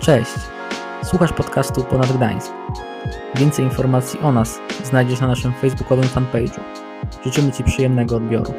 [0.00, 0.30] Cześć,
[1.04, 2.52] słuchasz podcastu Ponad Gdańsk.
[3.34, 6.60] Więcej informacji o nas znajdziesz na naszym facebookowym fanpage'u.
[7.24, 8.52] Życzymy Ci przyjemnego odbioru.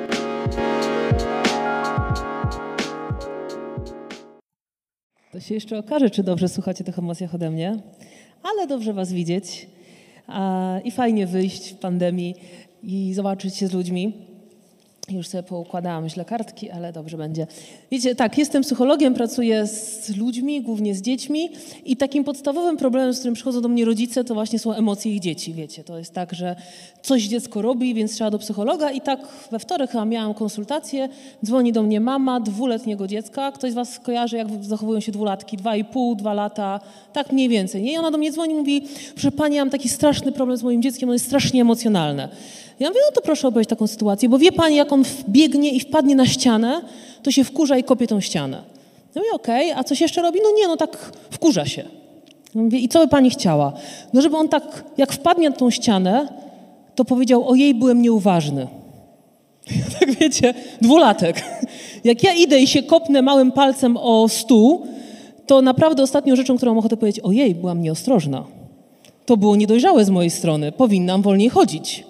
[5.31, 7.77] To się jeszcze okaże, czy dobrze słuchacie tych emocjach ode mnie,
[8.43, 9.69] ale dobrze Was widzieć
[10.83, 12.35] i fajnie wyjść w pandemii
[12.83, 14.32] i zobaczyć się z ludźmi.
[15.09, 17.47] Już sobie poukładałam źle kartki, ale dobrze będzie.
[17.91, 21.49] Wiecie, tak, jestem psychologiem, pracuję z ludźmi, głównie z dziećmi
[21.85, 25.19] i takim podstawowym problemem, z którym przychodzą do mnie rodzice, to właśnie są emocje ich
[25.19, 25.53] dzieci.
[25.53, 26.55] Wiecie, to jest tak, że
[27.01, 31.09] coś dziecko robi, więc trzeba do psychologa i tak we wtorek chyba miałam konsultację,
[31.45, 33.51] dzwoni do mnie mama dwuletniego dziecka.
[33.51, 35.57] Ktoś z was kojarzy, jak zachowują się dwulatki?
[35.57, 36.79] Dwa i pół, dwa lata,
[37.13, 37.81] tak mniej więcej.
[37.81, 37.93] Nie?
[37.93, 38.81] I ona do mnie dzwoni mówi,
[39.13, 42.29] proszę pani, mam taki straszny problem z moim dzieckiem, ono jest strasznie emocjonalne.
[42.79, 45.79] Ja mówię, no to proszę opowiedzieć taką sytuację, bo wie pani, jak on biegnie i
[45.79, 46.81] wpadnie na ścianę,
[47.23, 48.63] to się wkurza i kopie tą ścianę.
[49.15, 50.39] No i okej, okay, a coś jeszcze robi?
[50.43, 51.83] No nie, no tak wkurza się.
[52.55, 53.73] No mówię, i co by pani chciała?
[54.13, 56.27] No żeby on tak, jak wpadnie na tą ścianę,
[56.95, 58.67] to powiedział, ojej, byłem nieuważny.
[59.79, 61.43] Ja tak wiecie, dwulatek.
[62.03, 64.87] Jak ja idę i się kopnę małym palcem o stół,
[65.47, 68.43] to naprawdę ostatnią rzeczą, którą mam ochotę powiedzieć, ojej, byłam nieostrożna.
[69.25, 72.03] To było niedojrzałe z mojej strony, powinnam wolniej chodzić.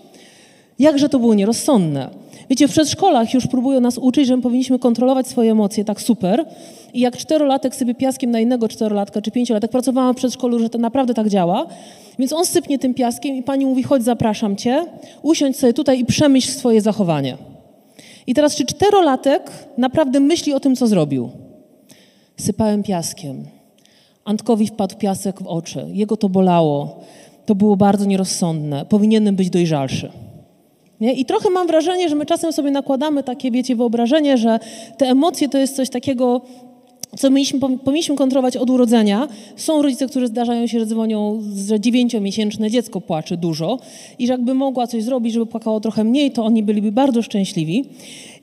[0.84, 2.10] Jakże to było nierozsądne.
[2.50, 6.46] Wiecie, w przedszkolach już próbują nas uczyć, że my powinniśmy kontrolować swoje emocje tak super.
[6.94, 10.78] I jak czterolatek sobie piaskiem na innego czterolatka czy pięciolatek, pracowałam w przedszkolu, że to
[10.78, 11.66] naprawdę tak działa.
[12.20, 14.86] Więc on sypnie tym piaskiem i pani mówi, chodź, zapraszam cię,
[15.22, 17.38] usiądź sobie tutaj i przemyśl swoje zachowanie.
[18.28, 21.30] I teraz, czy czterolatek naprawdę myśli o tym, co zrobił?
[22.38, 23.46] Sypałem piaskiem.
[24.26, 25.86] Antkowi wpadł piasek w oczy.
[25.94, 27.00] Jego to bolało.
[27.46, 28.86] To było bardzo nierozsądne.
[28.86, 30.12] Powinienem być dojrzalszy.
[31.04, 31.14] Nie?
[31.14, 34.60] I trochę mam wrażenie, że my czasem sobie nakładamy takie, wiecie, wyobrażenie, że
[34.98, 36.42] te emocje to jest coś takiego,
[37.18, 39.28] co mieliśmy, powinniśmy kontrolować od urodzenia.
[39.56, 43.80] Są rodzice, którzy zdarzają się, że dzwonią, że dziewięciomiesięczne dziecko płacze dużo
[44.20, 47.86] i że jakby mogła coś zrobić, żeby płakało trochę mniej, to oni byliby bardzo szczęśliwi.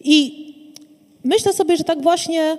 [0.05, 0.47] I
[1.25, 2.57] myślę sobie, że tak właśnie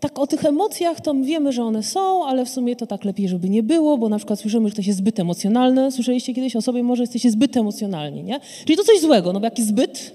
[0.00, 3.28] tak o tych emocjach to wiemy, że one są, ale w sumie to tak lepiej,
[3.28, 5.92] żeby nie było, bo na przykład słyszymy, że ktoś jest zbyt emocjonalny.
[5.92, 8.40] Słyszeliście kiedyś o sobie, może jesteście zbyt emocjonalni, nie?
[8.64, 10.12] Czyli to coś złego, no bo jak jest zbyt,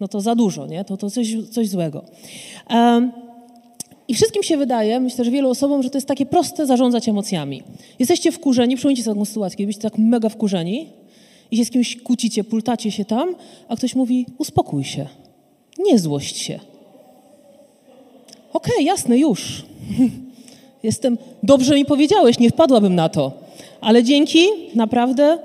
[0.00, 0.84] no to za dużo, nie?
[0.84, 2.04] To, to coś, coś złego.
[2.70, 3.12] Um,
[4.08, 7.62] I wszystkim się wydaje, myślę, że wielu osobom, że to jest takie proste zarządzać emocjami.
[7.98, 10.86] Jesteście wkurzeni, przypomnijcie sobie taką sytuację, kiedy byście tak mega wkurzeni
[11.50, 13.34] i się z kimś kłócicie, pultacie się tam,
[13.68, 15.06] a ktoś mówi, uspokój się,
[15.78, 16.71] nie złość się
[18.52, 19.64] Okej, okay, jasne, już.
[20.82, 23.32] Jestem, dobrze mi powiedziałeś, nie wpadłabym na to.
[23.80, 25.38] Ale dzięki, naprawdę,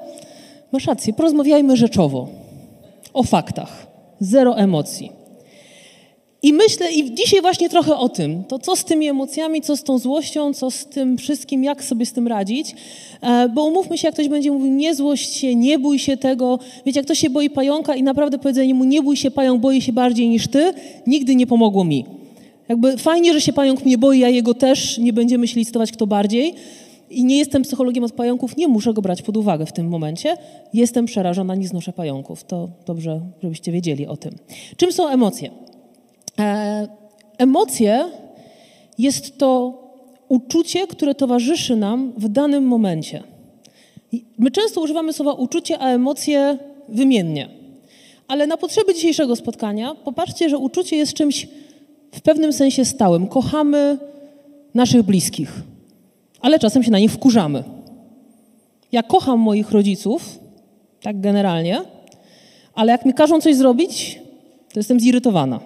[0.72, 2.28] masz rację, porozmawiajmy rzeczowo.
[3.14, 3.88] O faktach.
[4.20, 5.12] Zero emocji.
[6.42, 9.84] I myślę, i dzisiaj właśnie trochę o tym, to co z tymi emocjami, co z
[9.84, 12.76] tą złością, co z tym wszystkim, jak sobie z tym radzić.
[13.22, 16.60] E, bo umówmy się, jak ktoś będzie mówił, nie złość się, nie bój się tego.
[16.86, 19.82] Wiecie, jak ktoś się boi pająka i naprawdę powiedzenie mu, nie bój się, pająk boi
[19.82, 20.74] się bardziej niż ty,
[21.08, 22.17] nigdy nie pomogło mi.
[22.70, 26.08] Jakby fajnie, że się pająk mnie boi, ja jego też, nie będziemy się licytować kto
[26.08, 26.56] bardziej.
[27.10, 30.38] I nie jestem psychologiem od pająków, nie muszę go brać pod uwagę w tym momencie.
[30.74, 32.44] Jestem przerażona, nie znoszę pająków.
[32.44, 34.36] To dobrze, żebyście wiedzieli o tym.
[34.78, 35.52] Czym są emocje?
[36.40, 36.88] E,
[37.38, 38.06] emocje
[38.98, 39.82] jest to
[40.28, 43.24] uczucie, które towarzyszy nam w danym momencie.
[44.38, 46.58] My często używamy słowa uczucie, a emocje
[46.90, 47.50] wymiennie.
[48.28, 51.48] Ale na potrzeby dzisiejszego spotkania popatrzcie, że uczucie jest czymś
[52.12, 53.28] w pewnym sensie stałym.
[53.28, 53.98] Kochamy
[54.74, 55.54] naszych bliskich,
[56.42, 57.64] ale czasem się na nich wkurzamy.
[58.92, 60.40] Ja kocham moich rodziców,
[61.02, 61.82] tak generalnie,
[62.74, 64.22] ale jak mi każą coś zrobić,
[64.74, 65.60] to jestem zirytowana.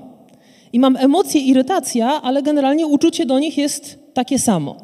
[0.73, 4.75] I mam emocje irytacja, ale generalnie uczucie do nich jest takie samo.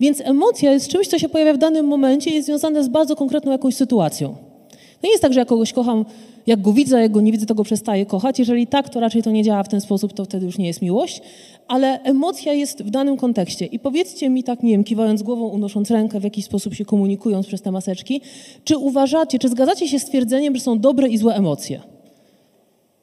[0.00, 3.16] Więc emocja jest czymś, co się pojawia w danym momencie i jest związane z bardzo
[3.16, 4.34] konkretną jakąś sytuacją.
[5.04, 6.04] Nie jest tak, że ja kogoś kocham
[6.46, 8.38] jak go widzę, jak go nie widzę, to go przestaję kochać.
[8.38, 10.82] Jeżeli tak, to raczej to nie działa w ten sposób, to wtedy już nie jest
[10.82, 11.22] miłość.
[11.68, 13.66] Ale emocja jest w danym kontekście.
[13.66, 17.46] I powiedzcie mi tak, nie wiem, kiwając głową, unosząc rękę, w jakiś sposób się komunikując
[17.46, 18.20] przez te maseczki,
[18.64, 21.80] czy uważacie, czy zgadzacie się z twierdzeniem, że są dobre i złe emocje?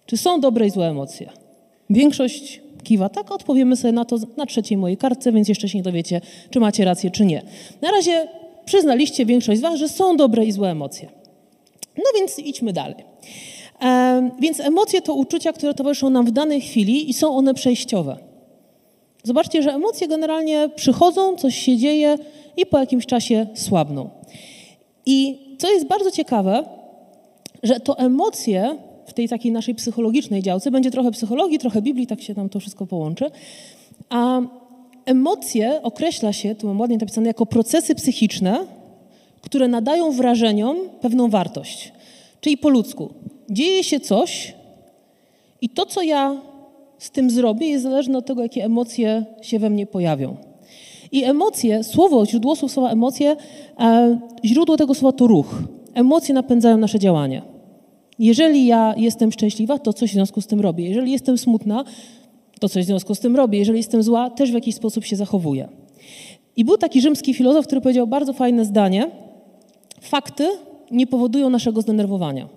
[0.05, 1.29] Czy są dobre i złe emocje?
[1.89, 5.83] Większość kiwa tak, odpowiemy sobie na to na trzeciej mojej kartce, więc jeszcze się nie
[5.83, 7.41] dowiecie, czy macie rację, czy nie.
[7.81, 8.27] Na razie
[8.65, 11.16] przyznaliście większość z Was, że są dobre i złe emocje.
[11.97, 12.95] No więc idźmy dalej.
[14.39, 18.17] Więc emocje to uczucia, które towarzyszą nam w danej chwili i są one przejściowe.
[19.23, 22.17] Zobaczcie, że emocje generalnie przychodzą, coś się dzieje
[22.57, 24.09] i po jakimś czasie słabną.
[25.05, 26.63] I co jest bardzo ciekawe,
[27.63, 28.77] że to emocje
[29.17, 30.71] tej takiej naszej psychologicznej działce.
[30.71, 33.31] Będzie trochę psychologii, trochę Biblii, tak się nam to wszystko połączy.
[34.09, 34.41] A
[35.05, 38.65] emocje określa się, tu mam ładnie napisane, jako procesy psychiczne,
[39.47, 41.91] które nadają wrażeniom pewną wartość.
[42.41, 43.13] Czyli po ludzku.
[43.49, 44.55] Dzieje się coś
[45.61, 46.41] i to, co ja
[46.97, 50.35] z tym zrobię, jest zależne od tego, jakie emocje się we mnie pojawią.
[51.11, 53.35] I emocje, słowo, źródło słowa emocje,
[53.79, 55.63] e, źródło tego słowa to ruch.
[55.93, 57.41] Emocje napędzają nasze działanie.
[58.19, 60.87] Jeżeli ja jestem szczęśliwa, to coś w związku z tym robię.
[60.87, 61.83] Jeżeli jestem smutna,
[62.59, 63.59] to coś w związku z tym robię.
[63.59, 65.67] Jeżeli jestem zła, też w jakiś sposób się zachowuję.
[66.55, 69.26] I był taki rzymski filozof, który powiedział bardzo fajne zdanie.
[70.01, 70.49] Fakty
[70.91, 72.47] nie powodują naszego zdenerwowania.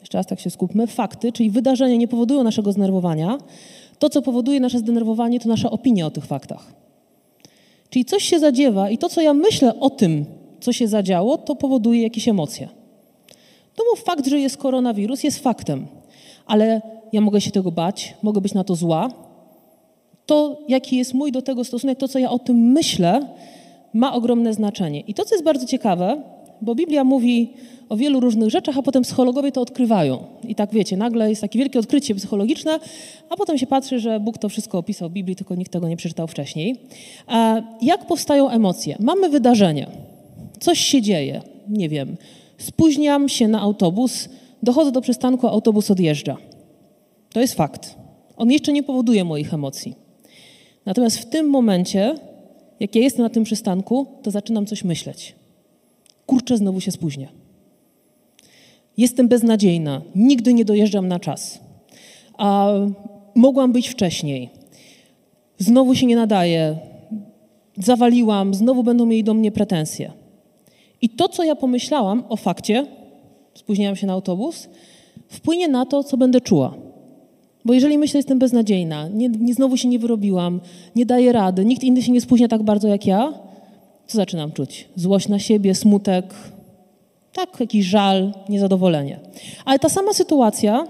[0.00, 0.86] Jeszcze raz tak się skupmy.
[0.86, 3.38] Fakty, czyli wydarzenia nie powodują naszego zdenerwowania.
[3.98, 6.72] To, co powoduje nasze zdenerwowanie, to nasza opinia o tych faktach.
[7.90, 10.24] Czyli coś się zadziewa i to, co ja myślę o tym,
[10.60, 12.68] co się zadziało, to powoduje jakieś emocje.
[13.78, 15.86] No bo fakt, że jest koronawirus, jest faktem,
[16.46, 16.82] ale
[17.12, 19.08] ja mogę się tego bać, mogę być na to zła.
[20.26, 23.20] To, jaki jest mój do tego stosunek, to, co ja o tym myślę,
[23.94, 25.00] ma ogromne znaczenie.
[25.00, 26.22] I to, co jest bardzo ciekawe,
[26.62, 27.52] bo Biblia mówi
[27.88, 30.24] o wielu różnych rzeczach, a potem psychologowie to odkrywają.
[30.48, 32.78] I tak wiecie, nagle jest takie wielkie odkrycie psychologiczne,
[33.30, 35.96] a potem się patrzy, że Bóg to wszystko opisał w Biblii, tylko nikt tego nie
[35.96, 36.76] przeczytał wcześniej.
[37.26, 38.96] A jak powstają emocje?
[39.00, 39.86] Mamy wydarzenie,
[40.60, 42.16] coś się dzieje, nie wiem,
[42.58, 44.28] spóźniam się na autobus,
[44.62, 46.36] dochodzę do przystanku, a autobus odjeżdża.
[47.32, 47.94] To jest fakt.
[48.36, 49.94] On jeszcze nie powoduje moich emocji.
[50.86, 52.14] Natomiast w tym momencie,
[52.80, 55.34] jak ja jestem na tym przystanku, to zaczynam coś myśleć.
[56.30, 57.28] Kurczę, znowu się spóźnię.
[58.96, 61.60] Jestem beznadziejna, nigdy nie dojeżdżam na czas.
[62.38, 62.72] A
[63.34, 64.50] mogłam być wcześniej.
[65.58, 66.76] Znowu się nie nadaje.
[67.78, 70.12] Zawaliłam, znowu będą mieli do mnie pretensje.
[71.02, 72.86] I to, co ja pomyślałam o fakcie,
[73.54, 74.68] spóźniłam się na autobus,
[75.28, 76.74] wpłynie na to, co będę czuła.
[77.64, 80.60] Bo jeżeli myślę, że jestem beznadziejna, nie, nie, znowu się nie wyrobiłam,
[80.96, 83.49] nie daję rady, nikt inny się nie spóźnia tak bardzo jak ja,
[84.10, 84.88] co zaczynam czuć?
[84.96, 86.34] Złość na siebie, smutek,
[87.32, 89.20] tak, jakiś żal, niezadowolenie.
[89.64, 90.86] Ale ta sama sytuacja,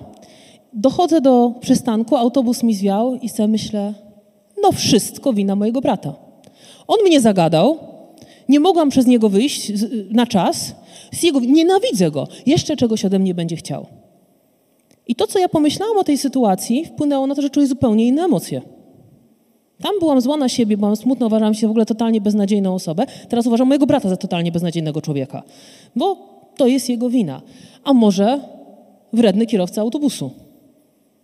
[0.72, 3.94] dochodzę do przystanku, autobus mi zwiał i sobie myślę,
[4.62, 6.14] no wszystko wina mojego brata.
[6.86, 7.78] On mnie zagadał,
[8.48, 9.72] nie mogłam przez niego wyjść
[10.10, 10.74] na czas,
[11.12, 13.86] z jego, nienawidzę go, jeszcze czegoś ode mnie będzie chciał.
[15.06, 18.22] I to, co ja pomyślałam o tej sytuacji, wpłynęło na to, że czuję zupełnie inne
[18.22, 18.62] emocje.
[19.82, 23.06] Tam byłam zła na siebie, byłam smutna, uważałam się w ogóle totalnie beznadziejną osobę.
[23.28, 25.42] Teraz uważam mojego brata za totalnie beznadziejnego człowieka,
[25.96, 26.16] bo
[26.56, 27.42] to jest jego wina.
[27.84, 28.40] A może
[29.12, 30.30] wredny kierowca autobusu.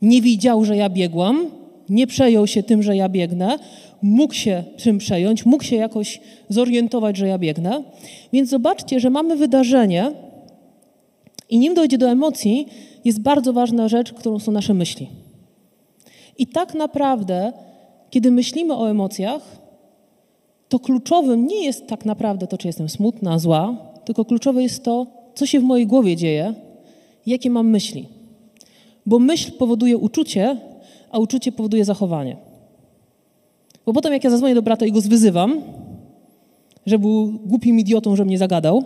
[0.02, 1.50] Nie widział, że ja biegłam,
[1.88, 3.58] nie przejął się tym, że ja biegnę,
[4.02, 7.82] mógł się czym przejąć, mógł się jakoś zorientować, że ja biegnę.
[8.32, 10.12] Więc zobaczcie, że mamy wydarzenie
[11.50, 12.68] i nim dojdzie do emocji,
[13.04, 15.08] jest bardzo ważna rzecz, którą są nasze myśli.
[16.38, 17.52] I tak naprawdę
[18.10, 19.42] kiedy myślimy o emocjach,
[20.68, 25.06] to kluczowym nie jest tak naprawdę to, czy jestem smutna, zła, tylko kluczowe jest to,
[25.34, 26.54] co się w mojej głowie dzieje,
[27.26, 28.08] jakie mam myśli.
[29.06, 30.56] Bo myśl powoduje uczucie,
[31.10, 32.36] a uczucie powoduje zachowanie.
[33.86, 35.62] Bo potem, jak ja zadzwonię do brata i go zwyzywam,
[36.86, 38.84] że był głupim idiotą, że mnie zagadał,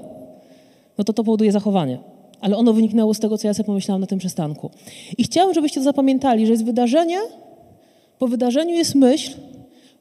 [0.98, 1.98] no to to powoduje zachowanie.
[2.40, 4.70] Ale ono wyniknęło z tego, co ja sobie pomyślałam na tym przystanku.
[5.18, 7.18] I chciałam, żebyście to zapamiętali, że jest wydarzenie,
[8.20, 9.32] po wydarzeniu jest myśl,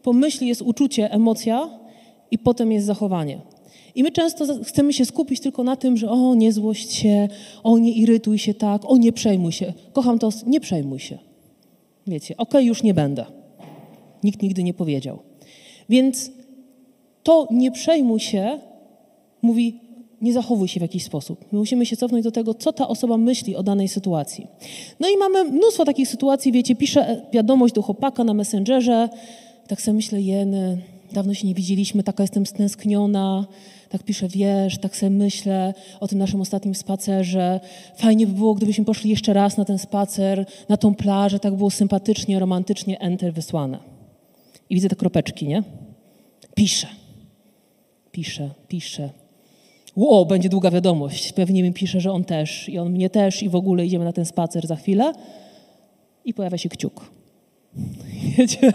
[0.04, 1.70] po myśli jest uczucie, emocja
[2.32, 3.42] i potem jest zachowanie.
[3.96, 7.28] I my często chcemy się skupić tylko na tym, że o, nie złość się,
[7.64, 9.74] o, nie irytuj się tak, o, nie przejmuj się.
[9.94, 11.18] Kocham to, nie przejmuj się.
[12.08, 13.26] Wiecie, okej, okay, już nie będę.
[14.24, 15.20] Nikt nigdy nie powiedział.
[15.90, 16.32] Więc
[17.24, 18.60] to nie przejmuj się
[19.42, 19.80] mówi
[20.22, 21.46] nie zachowuj się w jakiś sposób.
[21.52, 24.48] My musimy się cofnąć do tego, co ta osoba myśli o danej sytuacji.
[25.00, 29.10] No i mamy mnóstwo takich sytuacji, wiecie, piszę wiadomość do chłopaka na Messengerze,
[29.68, 30.82] tak sobie myślę, jeny,
[31.14, 33.48] dawno się nie widzieliśmy, taka jestem stęskniona,
[33.90, 37.60] tak piszę, wiesz, tak sobie myślę o tym naszym ostatnim spacerze.
[37.96, 41.70] Fajnie by było, gdybyśmy poszli jeszcze raz na ten spacer, na tą plażę, tak było
[41.70, 43.80] sympatycznie, romantycznie, enter wysłane.
[44.70, 45.64] I widzę te kropeczki, nie?
[46.56, 46.88] Piszę,
[48.12, 49.10] piszę, piszę.
[50.00, 51.32] Ło, będzie długa wiadomość.
[51.34, 54.14] Pewnie mi pisze, że on też i on mnie też i w ogóle idziemy na
[54.14, 55.14] ten spacer za chwilę.
[56.26, 57.12] I pojawia się kciuk.
[58.38, 58.74] Wiecie?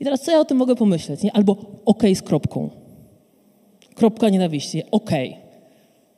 [0.00, 1.22] I teraz co ja o tym mogę pomyśleć?
[1.22, 1.32] Nie?
[1.32, 2.70] Albo OK z kropką.
[3.94, 4.82] Kropka nienawiści.
[4.90, 5.10] OK.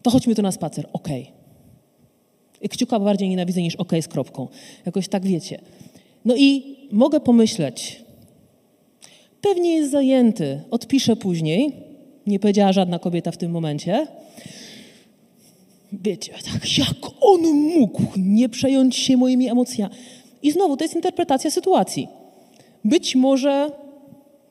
[0.02, 0.88] To chodźmy tu na spacer.
[0.92, 1.08] OK.
[2.70, 4.48] Kciuka bardziej nienawidzę niż OK z kropką.
[4.86, 5.60] Jakoś tak wiecie.
[6.24, 8.04] No i mogę pomyśleć,
[9.40, 11.91] pewnie jest zajęty, odpiszę później,
[12.26, 14.06] nie powiedziała żadna kobieta w tym momencie.
[15.92, 19.94] wiecie, tak, jak on mógł nie przejąć się moimi emocjami?
[20.42, 22.08] I znowu, to jest interpretacja sytuacji.
[22.84, 23.70] Być może,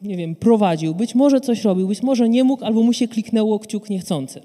[0.01, 3.59] nie wiem, prowadził, być może coś robił, być może nie mógł, albo mu się kliknęło
[3.59, 4.41] kciuk niechcący.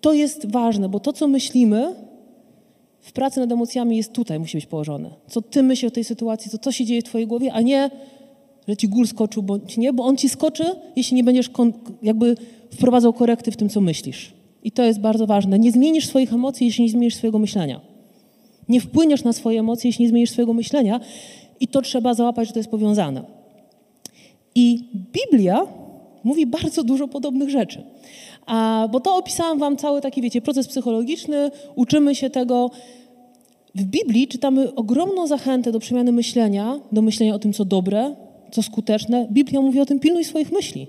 [0.00, 1.94] To jest ważne, bo to, co myślimy
[3.00, 5.10] w pracy nad emocjami jest tutaj, musi być położone.
[5.28, 7.90] Co ty myślisz o tej sytuacji, to co się dzieje w twojej głowie, a nie,
[8.68, 10.64] że ci gól skoczył, bądź nie, bo on ci skoczy,
[10.96, 11.50] jeśli nie będziesz
[12.02, 12.36] jakby
[12.70, 14.32] wprowadzał korekty w tym, co myślisz.
[14.64, 15.58] I to jest bardzo ważne.
[15.58, 17.80] Nie zmienisz swoich emocji, jeśli nie zmienisz swojego myślenia.
[18.68, 21.00] Nie wpłyniesz na swoje emocje, jeśli nie zmienisz swojego myślenia.
[21.60, 23.22] I to trzeba załapać, że to jest powiązane.
[24.54, 25.66] I Biblia
[26.24, 27.82] mówi bardzo dużo podobnych rzeczy.
[28.46, 32.70] A, bo to opisałam wam cały taki, wiecie, proces psychologiczny, uczymy się tego.
[33.74, 38.16] W Biblii czytamy ogromną zachętę do przemiany myślenia, do myślenia o tym, co dobre,
[38.50, 39.28] co skuteczne.
[39.30, 40.88] Biblia mówi o tym, pilnuj swoich myśli.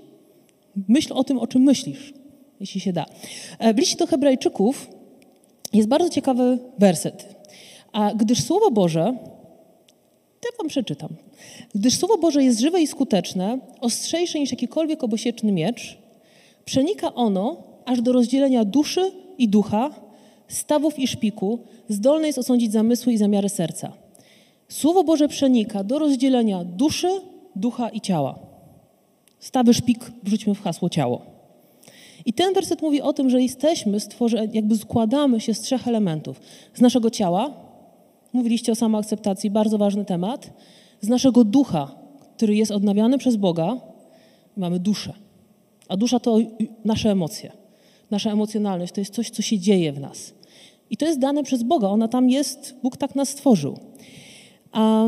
[0.88, 2.12] Myśl o tym, o czym myślisz,
[2.60, 3.06] jeśli się da.
[3.58, 4.90] E, w liście do hebrajczyków
[5.72, 7.34] jest bardzo ciekawy werset.
[7.92, 9.14] A gdyż Słowo Boże,
[10.40, 11.08] to wam przeczytam.
[11.74, 15.98] Gdyż Słowo Boże jest żywe i skuteczne, ostrzejsze niż jakikolwiek obosieczny miecz,
[16.64, 19.90] przenika ono aż do rozdzielenia duszy i ducha,
[20.48, 23.92] stawów i szpiku, zdolne jest osądzić zamysły i zamiary serca.
[24.68, 27.08] Słowo Boże przenika do rozdzielenia duszy,
[27.56, 28.38] ducha i ciała.
[29.38, 31.22] Stawy szpik wrzućmy w hasło ciało.
[32.26, 36.40] I ten werset mówi o tym, że jesteśmy stworzeni, jakby składamy się z trzech elementów.
[36.74, 37.50] Z naszego ciała,
[38.32, 40.50] mówiliście o samoakceptacji, bardzo ważny temat,
[41.00, 41.94] z naszego ducha,
[42.36, 43.76] który jest odnawiany przez Boga,
[44.56, 45.12] mamy duszę.
[45.88, 46.38] A dusza to
[46.84, 47.52] nasze emocje,
[48.10, 50.34] nasza emocjonalność, to jest coś, co się dzieje w nas.
[50.90, 53.78] I to jest dane przez Boga, ona tam jest, Bóg tak nas stworzył.
[54.72, 55.06] A,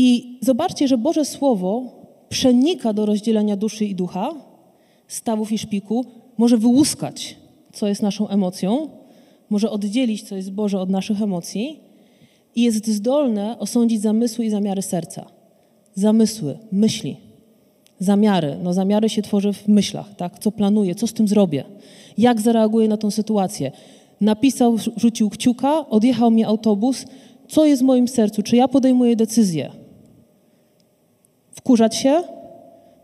[0.00, 1.92] I zobaczcie, że Boże Słowo
[2.28, 4.34] przenika do rozdzielenia duszy i ducha,
[5.08, 6.04] stawów i szpiku,
[6.36, 7.36] może wyłuskać,
[7.72, 8.88] co jest naszą emocją,
[9.50, 11.80] może oddzielić, co jest Boże od naszych emocji
[12.54, 15.26] i jest zdolne osądzić zamysły i zamiary serca.
[15.94, 17.16] Zamysły, myśli,
[17.98, 18.56] zamiary.
[18.62, 20.38] No zamiary się tworzy w myślach, tak?
[20.38, 21.64] Co planuję, co z tym zrobię,
[22.18, 23.72] jak zareaguję na tą sytuację.
[24.20, 27.04] Napisał, rzucił kciuka, odjechał mi autobus,
[27.48, 29.87] co jest w moim sercu, czy ja podejmuję decyzję.
[31.58, 32.22] Wkurzać się,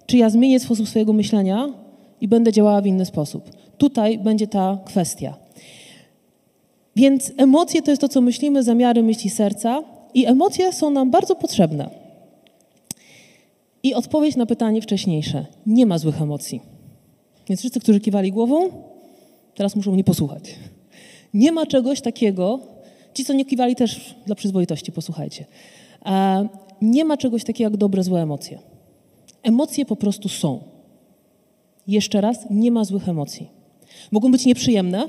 [0.06, 1.68] czy ja zmienię sposób swojego myślenia
[2.20, 3.50] i będę działała w inny sposób.
[3.78, 5.36] Tutaj będzie ta kwestia.
[6.96, 9.82] Więc emocje to jest to, co myślimy, zamiary myśli serca
[10.14, 11.90] i emocje są nam bardzo potrzebne.
[13.82, 15.46] I odpowiedź na pytanie wcześniejsze.
[15.66, 16.60] Nie ma złych emocji.
[17.48, 18.70] Więc wszyscy, którzy kiwali głową,
[19.54, 20.54] teraz muszą mnie posłuchać.
[21.34, 22.60] Nie ma czegoś takiego,
[23.14, 25.44] ci, co nie kiwali też dla przyzwoitości, posłuchajcie.
[26.82, 28.58] Nie ma czegoś takiego jak dobre, złe emocje.
[29.42, 30.60] Emocje po prostu są.
[31.86, 33.48] Jeszcze raz, nie ma złych emocji.
[34.12, 35.08] Mogą być nieprzyjemne,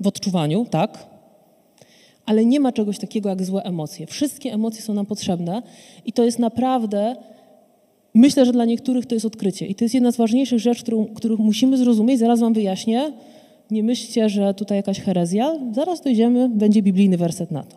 [0.00, 1.06] w odczuwaniu, tak?
[2.26, 4.06] Ale nie ma czegoś takiego jak złe emocje.
[4.06, 5.62] Wszystkie emocje są nam potrzebne
[6.06, 7.16] i to jest naprawdę,
[8.14, 9.66] myślę, że dla niektórych to jest odkrycie.
[9.66, 12.18] I to jest jedna z ważniejszych rzeczy, którą, których musimy zrozumieć.
[12.18, 13.12] Zaraz Wam wyjaśnię.
[13.70, 15.58] Nie myślcie, że tutaj jakaś herezja.
[15.72, 17.76] Zaraz dojdziemy, będzie biblijny werset na to.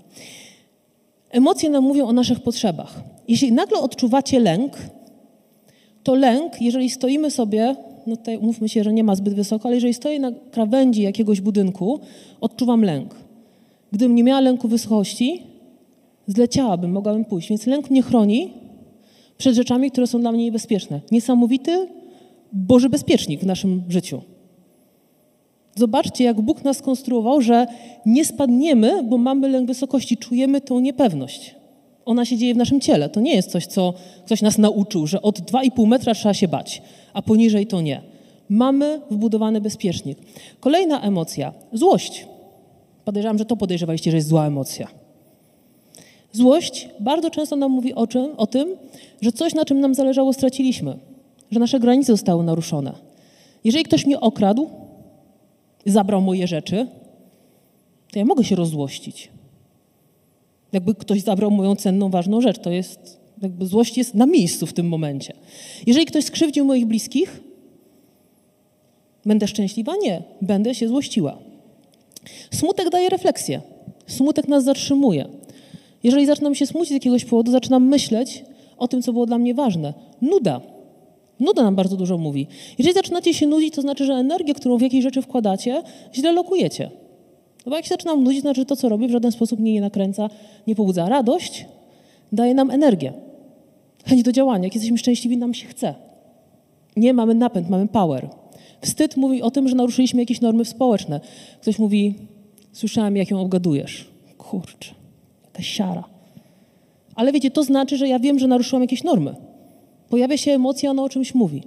[1.31, 3.01] Emocje nam mówią o naszych potrzebach.
[3.27, 4.77] Jeśli nagle odczuwacie lęk,
[6.03, 7.75] to lęk, jeżeli stoimy sobie
[8.07, 11.41] no tutaj umówmy się, że nie ma zbyt wysoko, ale jeżeli stoję na krawędzi jakiegoś
[11.41, 12.00] budynku,
[12.41, 13.15] odczuwam lęk.
[13.91, 15.43] Gdybym nie miała lęku wysokości,
[16.27, 17.50] zleciałabym, mogłabym pójść.
[17.50, 18.53] Więc lęk mnie chroni
[19.38, 21.01] przed rzeczami, które są dla mnie niebezpieczne.
[21.11, 21.88] Niesamowity
[22.53, 24.21] Boży bezpiecznik w naszym życiu.
[25.75, 27.67] Zobaczcie, jak Bóg nas skonstruował, że
[28.05, 31.55] nie spadniemy, bo mamy lęk wysokości, czujemy tą niepewność.
[32.05, 33.09] Ona się dzieje w naszym ciele.
[33.09, 33.93] To nie jest coś, co
[34.25, 36.81] ktoś nas nauczył, że od 2,5 metra trzeba się bać
[37.13, 38.01] a poniżej to nie.
[38.49, 40.17] Mamy wbudowany bezpiecznik.
[40.59, 42.27] Kolejna emocja złość.
[43.05, 44.87] Podejrzewam, że to podejrzewaliście, że jest zła emocja.
[46.31, 48.75] Złość bardzo często nam mówi o, czym, o tym,
[49.21, 50.97] że coś, na czym nam zależało, straciliśmy,
[51.51, 52.93] że nasze granice zostały naruszone.
[53.63, 54.69] Jeżeli ktoś mnie okradł,
[55.85, 56.88] zabrał moje rzeczy,
[58.11, 59.29] to ja mogę się rozzłościć.
[60.71, 64.73] Jakby ktoś zabrał moją cenną, ważną rzecz, to jest jakby złość jest na miejscu w
[64.73, 65.33] tym momencie.
[65.88, 67.43] Jeżeli ktoś skrzywdził moich bliskich,
[69.25, 69.93] będę szczęśliwa?
[70.01, 71.38] Nie, będę się złościła.
[72.51, 73.61] Smutek daje refleksję.
[74.07, 75.27] Smutek nas zatrzymuje.
[76.03, 78.43] Jeżeli zaczynam się smucić z jakiegoś powodu, zaczynam myśleć
[78.77, 79.93] o tym, co było dla mnie ważne.
[80.21, 80.61] Nuda.
[81.41, 82.48] Nuda nam bardzo dużo mówi.
[82.77, 85.83] Jeżeli zaczynacie się nudzić, to znaczy, że energię, którą w jakieś rzeczy wkładacie,
[86.13, 86.89] źle lokujecie.
[87.65, 89.60] No bo jak się zaczynam nudzić, to znaczy, że to, co robię, w żaden sposób
[89.60, 90.29] mnie nie nakręca,
[90.67, 91.10] nie pobudza.
[91.10, 91.65] Radość
[92.31, 93.13] daje nam energię
[94.05, 94.63] chęć do działania.
[94.63, 95.95] Jak jesteśmy szczęśliwi, nam się chce.
[96.95, 98.29] Nie mamy napęd, mamy power.
[98.81, 101.19] Wstyd mówi o tym, że naruszyliśmy jakieś normy społeczne.
[101.62, 102.15] Ktoś mówi,
[102.71, 104.07] słyszałem, jak ją obgadujesz.
[104.38, 104.95] Kurczę,
[105.45, 106.03] jaka siara.
[107.15, 109.36] Ale wiecie, to znaczy, że ja wiem, że naruszyłam jakieś normy.
[110.11, 111.63] Pojawia się emocja, ona o czymś mówi.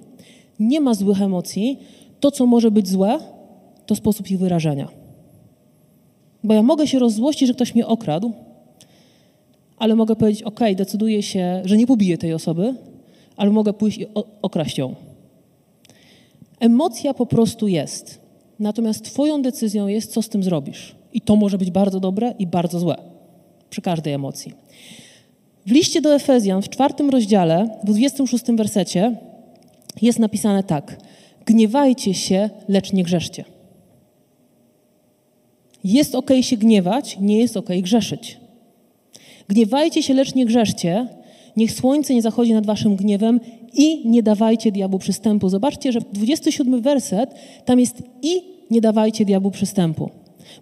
[0.60, 1.78] Nie ma złych emocji.
[2.20, 3.18] To, co może być złe,
[3.86, 4.88] to sposób ich wyrażenia.
[6.44, 8.32] Bo ja mogę się rozzłościć, że ktoś mnie okradł,
[9.78, 12.74] ale mogę powiedzieć, ok, decyduję się, że nie pobiję tej osoby,
[13.36, 14.06] ale mogę pójść i
[14.42, 14.94] okraść ją.
[16.60, 18.20] Emocja po prostu jest.
[18.58, 20.94] Natomiast Twoją decyzją jest, co z tym zrobisz.
[21.12, 22.96] I to może być bardzo dobre i bardzo złe.
[23.70, 24.52] Przy każdej emocji.
[25.66, 29.16] W liście do Efezjan w czwartym rozdziale, w 26 wersecie
[30.02, 30.96] jest napisane tak.
[31.46, 33.44] Gniewajcie się, lecz nie grzeszcie.
[35.84, 38.40] Jest ok się gniewać, nie jest ok grzeszyć.
[39.48, 41.08] Gniewajcie się, lecz nie grzeszcie.
[41.56, 43.40] Niech słońce nie zachodzi nad waszym gniewem
[43.72, 45.48] i nie dawajcie diabłu przystępu.
[45.48, 50.10] Zobaczcie, że 27 werset, tam jest i nie dawajcie diabłu przystępu.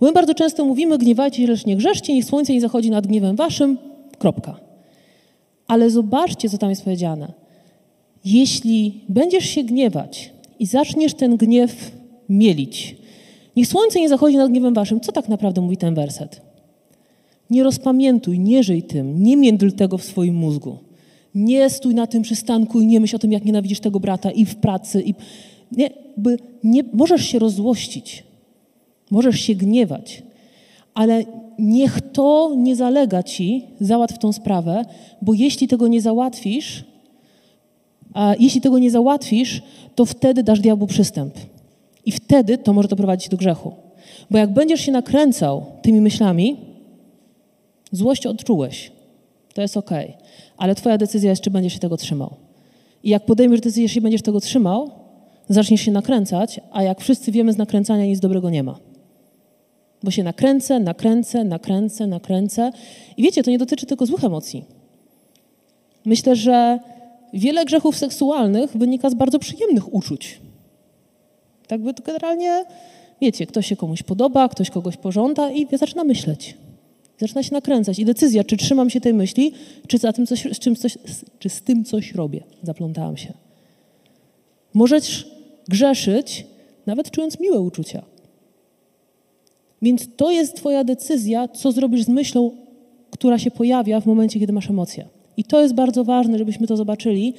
[0.00, 3.06] Bo my bardzo często mówimy, gniewajcie się, lecz nie grzeszcie, niech słońce nie zachodzi nad
[3.06, 3.78] gniewem waszym,
[4.18, 4.71] kropka.
[5.72, 7.32] Ale zobaczcie, co tam jest powiedziane.
[8.24, 11.92] Jeśli będziesz się gniewać i zaczniesz ten gniew
[12.28, 12.96] mielić,
[13.56, 16.40] niech słońce nie zachodzi nad gniewem waszym, co tak naprawdę mówi ten werset?
[17.50, 20.78] Nie rozpamiętuj, nie żyj tym, nie międl tego w swoim mózgu.
[21.34, 24.44] Nie stój na tym przystanku i nie myśl o tym, jak nienawidzisz tego brata i
[24.44, 25.02] w pracy.
[25.02, 25.14] I
[25.72, 28.24] nie, by nie, możesz się rozzłościć,
[29.10, 30.22] możesz się gniewać,
[30.94, 31.24] ale
[31.58, 34.84] niech to nie zalega ci, załatw tą sprawę,
[35.22, 36.84] bo jeśli tego nie załatwisz,
[38.14, 39.62] a jeśli tego nie załatwisz,
[39.94, 41.34] to wtedy dasz diabłu przystęp.
[42.06, 43.72] I wtedy to może doprowadzić do grzechu.
[44.30, 46.56] Bo jak będziesz się nakręcał tymi myślami,
[47.92, 48.92] złość odczułeś.
[49.54, 49.90] To jest ok.
[50.56, 52.34] Ale twoja decyzja jest, czy będziesz się tego trzymał.
[53.04, 54.90] I jak podejmiesz decyzję, jeśli będziesz tego trzymał,
[55.48, 58.78] zaczniesz się nakręcać, a jak wszyscy wiemy, z nakręcania nic dobrego nie ma.
[60.02, 62.70] Bo się nakręcę, nakręcę, nakręcę, nakręcę.
[63.16, 64.64] I wiecie, to nie dotyczy tylko złych emocji.
[66.04, 66.78] Myślę, że
[67.32, 70.40] wiele grzechów seksualnych wynika z bardzo przyjemnych uczuć.
[71.66, 72.64] Tak by to generalnie,
[73.20, 76.56] wiecie, ktoś się komuś podoba, ktoś kogoś pożąda i zaczyna myśleć.
[77.18, 77.98] Zaczyna się nakręcać.
[77.98, 79.52] I decyzja, czy trzymam się tej myśli,
[79.86, 80.98] czy, za tym coś, z, czym coś,
[81.38, 82.44] czy z tym coś robię.
[82.62, 83.32] Zaplątałam się.
[84.74, 85.30] Możesz
[85.68, 86.46] grzeszyć,
[86.86, 88.02] nawet czując miłe uczucia.
[89.82, 92.50] Więc to jest Twoja decyzja, co zrobisz z myślą,
[93.10, 95.08] która się pojawia w momencie, kiedy masz emocje.
[95.36, 97.34] I to jest bardzo ważne, żebyśmy to zobaczyli,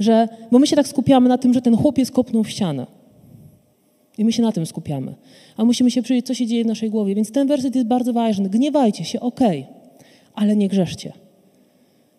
[0.00, 2.86] że, bo my się tak skupiamy na tym, że ten chłopiec kopnął w ścianę.
[4.18, 5.14] I my się na tym skupiamy.
[5.56, 7.14] A musimy się przyjrzeć, co się dzieje w naszej głowie.
[7.14, 8.48] Więc ten werset jest bardzo ważny.
[8.48, 11.12] Gniewajcie się, okej, okay, ale nie grzeszcie.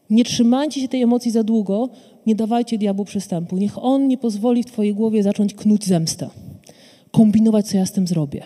[0.10, 1.90] Nie trzymajcie się tej emocji za długo,
[2.26, 3.58] nie dawajcie diabłu przystępu.
[3.58, 6.30] Niech on nie pozwoli w twojej głowie zacząć knuć zemstę.
[7.12, 8.44] Kombinować, co ja z tym zrobię.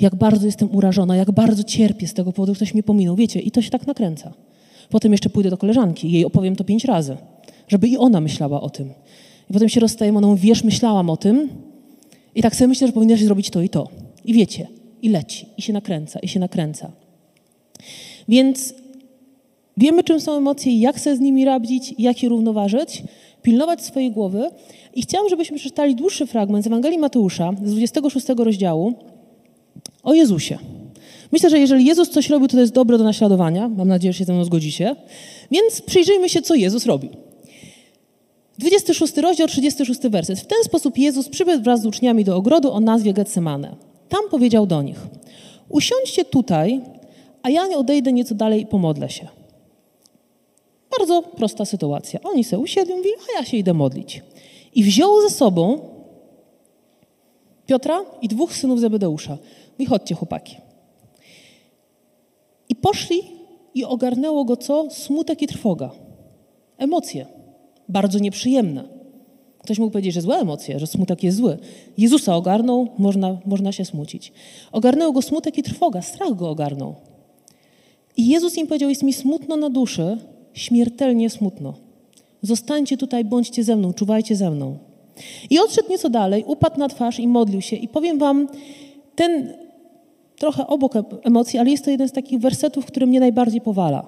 [0.00, 3.16] Jak bardzo jestem urażona, jak bardzo cierpię z tego powodu, ktoś mnie pominął.
[3.16, 4.32] Wiecie, i to się tak nakręca.
[4.90, 7.16] Potem jeszcze pójdę do koleżanki jej opowiem to pięć razy,
[7.68, 8.90] żeby i ona myślała o tym.
[9.50, 11.48] I potem się rozstajemy, ona mówi, wiesz, myślałam o tym
[12.34, 13.88] i tak sobie myślę, że powinnaś zrobić to i to.
[14.24, 14.66] I wiecie,
[15.02, 16.92] i leci, i się nakręca, i się nakręca.
[18.28, 18.74] Więc
[19.76, 23.02] wiemy, czym są emocje, jak sobie z nimi radzić, jak je równoważyć,
[23.42, 24.50] pilnować swojej głowy.
[24.94, 28.94] I chciałam, żebyśmy przeczytali dłuższy fragment z Ewangelii Mateusza z 26 rozdziału
[30.02, 30.58] o Jezusie.
[31.32, 33.68] Myślę, że jeżeli Jezus coś robił, to, to jest dobre do naśladowania.
[33.68, 34.96] Mam nadzieję, że się ze mną zgodzicie.
[35.50, 37.10] Więc przyjrzyjmy się, co Jezus robił.
[38.58, 40.40] 26 rozdział, 36 werset.
[40.40, 43.76] W ten sposób Jezus przybył wraz z uczniami do ogrodu o nazwie Getsemane.
[44.08, 44.98] Tam powiedział do nich:
[45.68, 46.80] Usiądźcie tutaj,
[47.42, 49.28] a ja odejdę nieco dalej i pomodlę się.
[50.98, 52.20] Bardzo prosta sytuacja.
[52.22, 54.22] Oni sobie usiedli, a ja się idę modlić.
[54.74, 55.78] I wziął ze sobą
[57.66, 59.38] Piotra i dwóch synów Zebedeusza.
[59.72, 60.56] Mówi, chodźcie chłopaki.
[62.68, 63.22] I poszli
[63.74, 64.90] i ogarnęło go co?
[64.90, 65.90] Smutek i trwoga.
[66.78, 67.26] Emocje.
[67.88, 68.84] Bardzo nieprzyjemne.
[69.58, 71.58] Ktoś mógł powiedzieć, że złe emocje, że smutek jest zły.
[71.98, 74.32] Jezusa ogarnął, można, można się smucić.
[74.72, 76.94] Ogarnęło go smutek i trwoga, strach go ogarnął.
[78.16, 80.18] I Jezus im powiedział, jest mi smutno na duszy,
[80.52, 81.74] śmiertelnie smutno.
[82.42, 84.78] Zostańcie tutaj, bądźcie ze mną, czuwajcie ze mną.
[85.50, 87.76] I odszedł nieco dalej, upadł na twarz i modlił się.
[87.76, 88.48] I powiem wam,
[89.14, 89.54] ten
[90.36, 94.06] trochę obok emocji, ale jest to jeden z takich wersetów, który mnie najbardziej powala.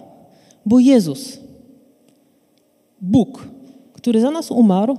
[0.66, 1.38] Bo Jezus,
[3.00, 3.48] Bóg,
[3.92, 4.98] który za nas umarł,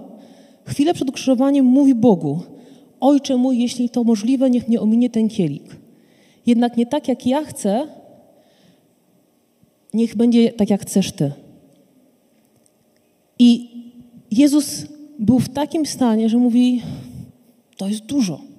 [0.65, 2.39] chwilę przed ukrzyżowaniem mówi Bogu:
[2.99, 5.77] Ojcze mój, jeśli to możliwe, niech mnie ominie ten kielik.
[6.45, 7.87] Jednak nie tak, jak ja chcę,
[9.93, 11.31] niech będzie tak, jak chcesz Ty.
[13.39, 13.69] I
[14.31, 14.85] Jezus
[15.19, 16.81] był w takim stanie, że mówi:
[17.77, 18.54] To jest dużo.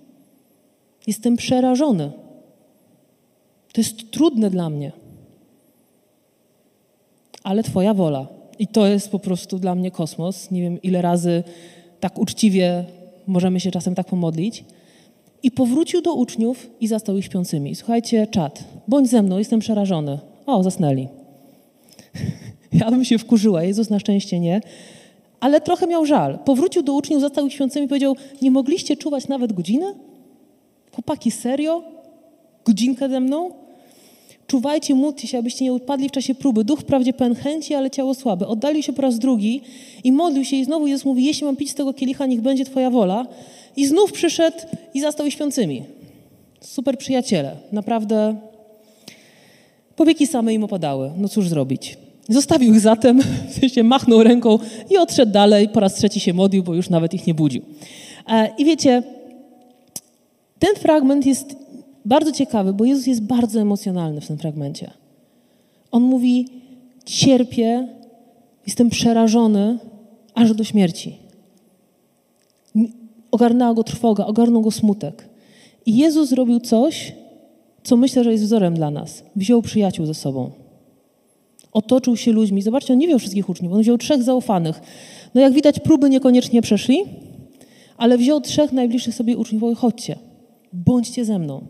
[1.07, 2.13] Jestem przerażony.
[3.73, 4.93] To jest trudne dla mnie.
[7.43, 8.27] Ale Twoja wola.
[8.59, 10.51] I to jest po prostu dla mnie kosmos.
[10.51, 11.43] Nie wiem, ile razy
[12.01, 12.85] tak uczciwie
[13.27, 14.65] możemy się czasem tak pomodlić.
[15.43, 17.75] I powrócił do uczniów i zastał ich śpiącymi.
[17.75, 20.19] Słuchajcie, czat, bądź ze mną, jestem przerażony.
[20.47, 21.09] O, zasnęli.
[22.73, 24.61] Ja bym się wkurzyła, Jezus na szczęście nie.
[25.41, 26.39] Ale trochę miał żal.
[26.39, 29.95] Powrócił do uczniów, zastał ich śpiącymi i powiedział, nie mogliście czuwać nawet godzinę?
[30.97, 31.83] Chłopaki, serio?
[32.65, 33.51] Godzinkę ze mną?
[34.47, 36.65] Czuwajcie, módlcie się, abyście nie upadli w czasie próby.
[36.65, 38.47] Duch wprawdzie pełen chęci, ale ciało słabe.
[38.47, 39.61] Oddalił się po raz drugi
[40.05, 42.65] i modlił się i znowu Jezus mówi, jeśli mam pić z tego kielicha, niech będzie
[42.65, 43.27] Twoja wola.
[43.77, 44.57] I znów przyszedł
[44.95, 45.85] i zastał ich śpiącymi.
[46.61, 47.57] Super przyjaciele.
[47.73, 48.37] Naprawdę
[49.97, 51.11] powieki same im opadały.
[51.19, 51.99] No cóż zrobić.
[52.29, 53.21] Zostawił ich zatem,
[53.53, 54.59] w machnął ręką
[54.91, 55.69] i odszedł dalej.
[55.69, 57.63] Po raz trzeci się modlił, bo już nawet ich nie budził.
[58.29, 59.03] E, I wiecie,
[60.59, 61.57] ten fragment jest
[62.05, 64.91] bardzo ciekawy, bo Jezus jest bardzo emocjonalny w tym fragmencie.
[65.91, 66.49] On mówi:
[67.05, 67.89] Cierpię,
[68.67, 69.79] jestem przerażony
[70.35, 71.17] aż do śmierci.
[73.31, 75.29] Ogarnęła go trwoga, ogarnął go smutek.
[75.87, 77.13] I Jezus zrobił coś,
[77.85, 79.23] co myślę, że jest wzorem dla nas.
[79.37, 80.51] Wziął przyjaciół ze sobą.
[81.73, 82.63] Otoczył się ludźmi.
[82.63, 84.81] Zobaczcie, on nie wziął wszystkich uczniów, on wziął trzech zaufanych.
[85.35, 86.99] No jak widać, próby niekoniecznie przeszli,
[87.97, 89.63] ale wziął trzech najbliższych sobie uczniów.
[89.63, 90.17] Mówi, chodźcie,
[90.73, 91.67] bądźcie ze mną.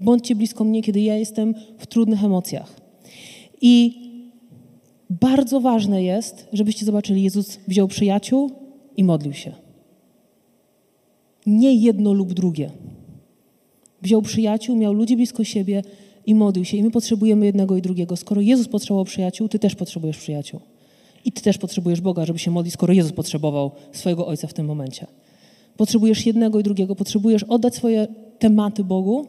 [0.00, 2.80] Bądźcie blisko mnie, kiedy ja jestem w trudnych emocjach.
[3.60, 4.06] I
[5.10, 8.50] bardzo ważne jest, żebyście zobaczyli, Jezus wziął przyjaciół
[8.96, 9.52] i modlił się.
[11.46, 12.70] Nie jedno lub drugie.
[14.02, 15.82] Wziął przyjaciół, miał ludzi blisko siebie
[16.26, 16.76] i modlił się.
[16.76, 18.16] I my potrzebujemy jednego i drugiego.
[18.16, 20.60] Skoro Jezus potrzebował przyjaciół, ty też potrzebujesz przyjaciół.
[21.24, 24.66] I ty też potrzebujesz Boga, żeby się modlić, skoro Jezus potrzebował swojego Ojca w tym
[24.66, 25.06] momencie.
[25.76, 28.06] Potrzebujesz jednego i drugiego, potrzebujesz oddać swoje
[28.38, 29.26] tematy Bogu,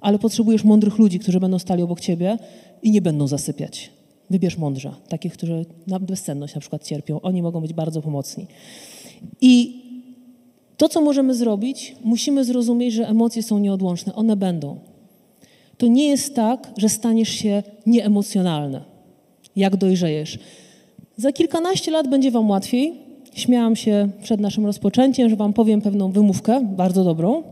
[0.00, 2.38] ale potrzebujesz mądrych ludzi, którzy będą stali obok ciebie
[2.82, 3.90] i nie będą zasypiać.
[4.30, 7.20] Wybierz mądrze, takich, którzy na bezsenność na przykład cierpią.
[7.20, 8.46] Oni mogą być bardzo pomocni.
[9.40, 9.82] I
[10.76, 14.14] to, co możemy zrobić, musimy zrozumieć, że emocje są nieodłączne.
[14.14, 14.78] One będą.
[15.78, 18.80] To nie jest tak, że staniesz się nieemocjonalny,
[19.56, 20.38] jak dojrzejesz.
[21.16, 22.94] Za kilkanaście lat będzie Wam łatwiej.
[23.34, 27.42] Śmiałam się przed naszym rozpoczęciem, że Wam powiem pewną wymówkę, bardzo dobrą.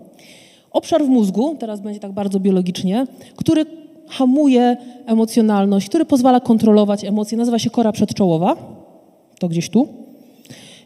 [0.76, 3.66] Obszar w mózgu, teraz będzie tak bardzo biologicznie, który
[4.08, 8.56] hamuje emocjonalność, który pozwala kontrolować emocje, nazywa się kora przedczołowa,
[9.38, 9.88] to gdzieś tu.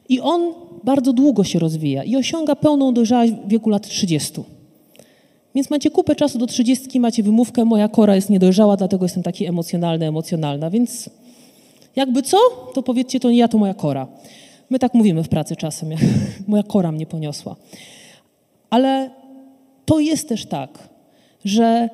[0.09, 0.53] I on
[0.85, 4.33] bardzo długo się rozwija i osiąga pełną dojrzałość w wieku lat 30.
[5.55, 9.46] Więc macie kupę czasu do 30, macie wymówkę, moja kora jest niedojrzała, dlatego jestem taki
[9.46, 10.70] emocjonalny, emocjonalna.
[10.70, 11.11] Więc
[11.96, 12.37] jakby co,
[12.74, 14.07] to powiedzcie, to nie ja, to moja kora.
[14.70, 15.88] My tak mówimy w pracy czasem,
[16.48, 17.57] moja kora mnie poniosła.
[18.70, 19.19] Ale
[19.90, 20.88] to jest też tak,
[21.44, 21.88] że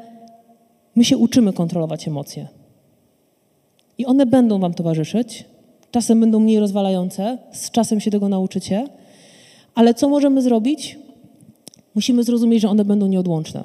[0.97, 2.49] my się uczymy kontrolować emocje.
[3.99, 5.45] I one będą Wam towarzyszyć.
[5.91, 8.89] Czasem będą mniej rozwalające, z czasem się tego nauczycie.
[9.75, 10.99] Ale co możemy zrobić?
[11.95, 13.65] Musimy zrozumieć, że one będą nieodłączne.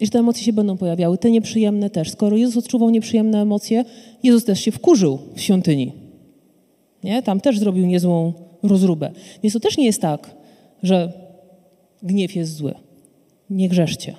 [0.00, 2.10] I że te emocje się będą pojawiały, te nieprzyjemne też.
[2.10, 3.84] Skoro Jezus odczuwał nieprzyjemne emocje,
[4.22, 5.92] Jezus też się wkurzył w świątyni.
[7.04, 7.22] Nie?
[7.22, 9.10] Tam też zrobił niezłą rozróbę.
[9.42, 10.30] Więc to też nie jest tak,
[10.82, 11.12] że
[12.02, 12.74] gniew jest zły.
[13.50, 14.14] Nie grzeszcie.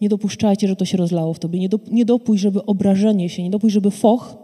[0.00, 1.58] Nie dopuszczajcie, że to się rozlało w tobie.
[1.58, 4.36] Nie, do, nie dopuść, żeby obrażenie się, nie dopuść, żeby foch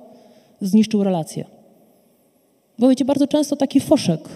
[0.61, 1.45] zniszczył relację.
[2.79, 4.29] Bo wiecie, bardzo często taki foszek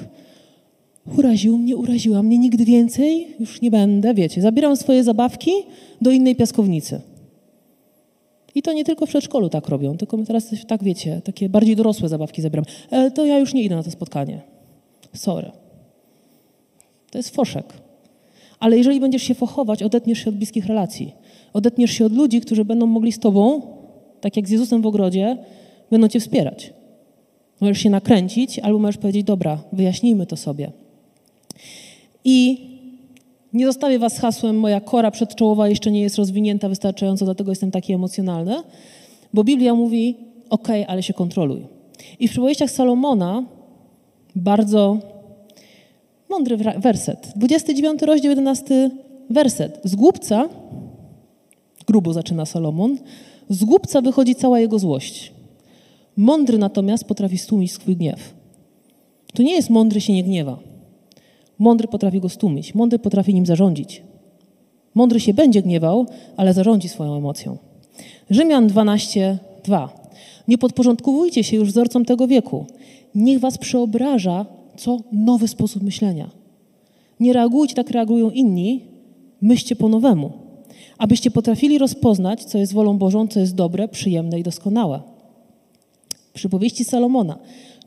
[1.16, 4.42] uraził mnie, uraziła mnie, nigdy więcej już nie będę, wiecie.
[4.42, 5.50] Zabieram swoje zabawki
[6.00, 7.00] do innej piaskownicy.
[8.54, 11.76] I to nie tylko w przedszkolu tak robią, tylko my teraz tak, wiecie, takie bardziej
[11.76, 12.64] dorosłe zabawki zabieram.
[12.90, 14.40] E, to ja już nie idę na to spotkanie.
[15.14, 15.50] Sorry.
[17.10, 17.87] To jest foszek.
[18.60, 21.14] Ale jeżeli będziesz się fochować, odetniesz się od bliskich relacji.
[21.52, 23.62] Odetniesz się od ludzi, którzy będą mogli z tobą,
[24.20, 25.36] tak jak z Jezusem w ogrodzie,
[25.90, 26.72] będą cię wspierać.
[27.60, 30.72] Możesz się nakręcić, albo możesz powiedzieć, dobra, wyjaśnijmy to sobie.
[32.24, 32.68] I
[33.52, 37.92] nie zostawię was hasłem, moja kora przedczołowa jeszcze nie jest rozwinięta wystarczająco, dlatego jestem taki
[37.92, 38.54] emocjonalny,
[39.34, 40.16] bo Biblia mówi,
[40.50, 41.66] ok, ale się kontroluj.
[42.20, 43.44] I w przypowieściach Salomona
[44.36, 44.98] bardzo
[46.38, 47.32] mądry werset.
[47.36, 48.90] 29 rozdział, 11
[49.30, 49.80] werset.
[49.84, 50.48] Z głupca,
[51.86, 52.98] grubo zaczyna Salomon,
[53.48, 55.32] z głupca wychodzi cała jego złość.
[56.16, 58.34] Mądry natomiast potrafi stłumić swój gniew.
[59.34, 60.58] To nie jest mądry się nie gniewa.
[61.58, 64.02] Mądry potrafi go stłumić, mądry potrafi nim zarządzić.
[64.94, 67.56] Mądry się będzie gniewał, ale zarządzi swoją emocją.
[68.30, 69.88] Rzymian 12, 2.
[70.48, 72.66] Nie podporządkowujcie się już wzorcom tego wieku.
[73.14, 76.30] Niech was przeobraża co nowy sposób myślenia.
[77.20, 78.84] Nie reagujcie tak, reagują inni,
[79.40, 80.32] myślcie po nowemu,
[80.98, 85.00] abyście potrafili rozpoznać, co jest wolą Bożą, co jest dobre, przyjemne i doskonałe.
[86.34, 87.38] Przypowieści Salomona.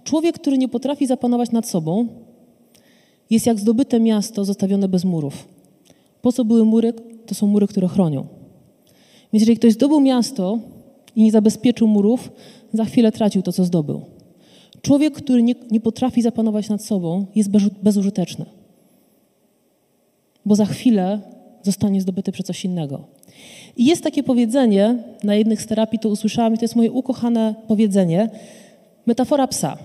[0.04, 2.08] Człowiek, który nie potrafi zapanować nad sobą,
[3.30, 5.48] jest jak zdobyte miasto zostawione bez murów.
[6.22, 6.94] Po co były mury?
[7.26, 8.28] To są mury, które chronią.
[9.34, 10.60] Więc jeżeli ktoś zdobył miasto
[11.16, 12.32] i nie zabezpieczył murów,
[12.74, 14.02] za chwilę tracił to, co zdobył.
[14.82, 18.46] Człowiek, który nie, nie potrafi zapanować nad sobą, jest bez, bezużyteczny.
[20.46, 21.22] Bo za chwilę
[21.63, 23.04] zostanie zdobyty przez coś innego.
[23.78, 27.56] I jest takie powiedzenie, na jednych z terapii to usłyszałam, i to jest moje ukochane
[27.67, 28.30] powiedzenie,
[29.06, 29.78] metafora psa.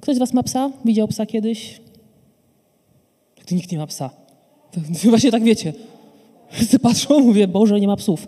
[0.00, 0.70] Ktoś z Was ma psa?
[0.84, 1.80] Widział psa kiedyś?
[3.46, 4.10] To nikt nie ma psa.
[4.72, 5.72] To właśnie tak wiecie.
[6.50, 8.26] Wszyscy patrzą, mówię, Boże, nie ma psów.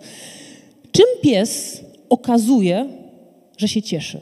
[0.91, 2.89] Czym pies okazuje,
[3.57, 4.21] że się cieszy?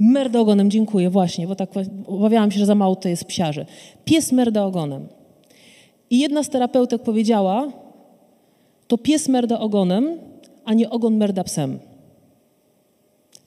[0.00, 1.70] Merda ogonem, dziękuję, właśnie, bo tak
[2.06, 3.66] obawiałam się, że za mało to jest psiarzy.
[4.04, 5.06] Pies merda ogonem.
[6.10, 7.72] I jedna z terapeutek powiedziała,
[8.88, 10.18] to pies merda ogonem,
[10.64, 11.78] a nie ogon merda psem.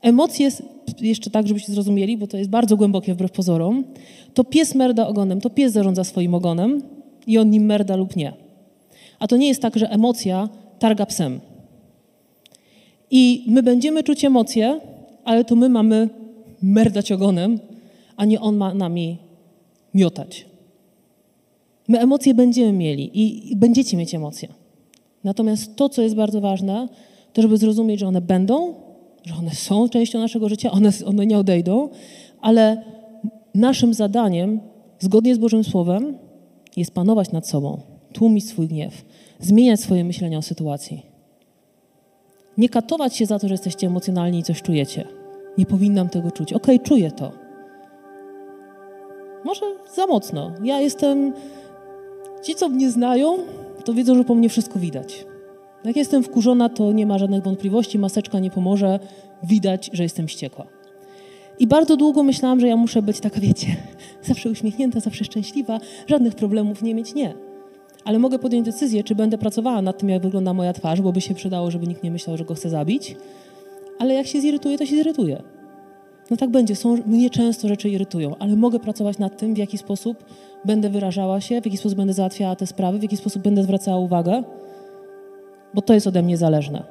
[0.01, 0.49] Emocje,
[1.01, 3.83] jeszcze tak, żebyście zrozumieli, bo to jest bardzo głębokie wbrew pozorom,
[4.33, 6.81] to pies merda ogonem, to pies zarządza swoim ogonem
[7.27, 8.33] i on nim merda lub nie.
[9.19, 11.39] A to nie jest tak, że emocja targa psem.
[13.11, 14.79] I my będziemy czuć emocje,
[15.23, 16.09] ale to my mamy
[16.61, 17.59] merdać ogonem,
[18.17, 19.17] a nie on ma nami
[19.93, 20.45] miotać.
[21.87, 23.11] My emocje będziemy mieli
[23.51, 24.49] i będziecie mieć emocje.
[25.23, 26.87] Natomiast to, co jest bardzo ważne,
[27.33, 28.73] to żeby zrozumieć, że one będą,
[29.25, 31.89] że one są częścią naszego życia, one, one nie odejdą,
[32.41, 32.83] ale
[33.55, 34.59] naszym zadaniem,
[34.99, 36.17] zgodnie z Bożym Słowem,
[36.75, 37.81] jest panować nad sobą,
[38.13, 39.05] tłumić swój gniew,
[39.39, 41.05] zmieniać swoje myślenie o sytuacji.
[42.57, 45.16] Nie katować się za to, że jesteście emocjonalni i coś czujecie.
[45.57, 46.53] Nie powinnam tego czuć.
[46.53, 47.31] Okej, okay, czuję to.
[49.45, 49.65] Może
[49.95, 50.51] za mocno.
[50.63, 51.33] Ja jestem.
[52.43, 53.37] Ci, co mnie znają,
[53.85, 55.25] to wiedzą, że po mnie wszystko widać.
[55.83, 58.99] Jak jestem wkurzona, to nie ma żadnych wątpliwości, maseczka nie pomoże,
[59.43, 60.67] widać, że jestem wściekła.
[61.59, 63.67] I bardzo długo myślałam, że ja muszę być taka, wiecie,
[64.23, 67.13] zawsze uśmiechnięta, zawsze szczęśliwa, żadnych problemów nie mieć.
[67.15, 67.33] Nie.
[68.05, 71.21] Ale mogę podjąć decyzję, czy będę pracowała nad tym, jak wygląda moja twarz, bo by
[71.21, 73.15] się przydało, żeby nikt nie myślał, że go chce zabić.
[73.99, 75.43] Ale jak się zirytuje, to się zirytuje.
[76.31, 76.75] No tak będzie.
[76.75, 80.25] Są, mnie często rzeczy irytują, ale mogę pracować nad tym, w jaki sposób
[80.65, 83.97] będę wyrażała się, w jaki sposób będę załatwiała te sprawy, w jaki sposób będę zwracała
[83.97, 84.43] uwagę,
[85.73, 86.83] bo to jest ode mnie zależne.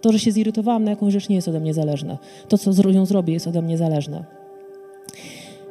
[0.00, 2.18] To, że się zirytowałam na jakąś rzecz, nie jest ode mnie zależne.
[2.48, 4.24] To, co z nią zrobię, jest ode mnie zależne.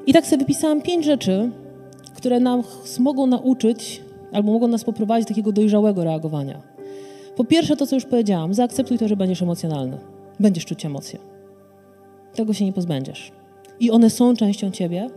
[0.05, 1.51] I tak sobie wypisałam pięć rzeczy,
[2.15, 2.63] które nam
[2.99, 4.01] mogą nauczyć
[4.31, 6.61] albo mogą nas poprowadzić do takiego dojrzałego reagowania.
[7.35, 9.97] Po pierwsze, to co już powiedziałam, zaakceptuj to, że będziesz emocjonalny.
[10.41, 11.19] Będziesz czuć emocje.
[12.35, 13.31] Tego się nie pozbędziesz.
[13.79, 15.09] I one są częścią ciebie.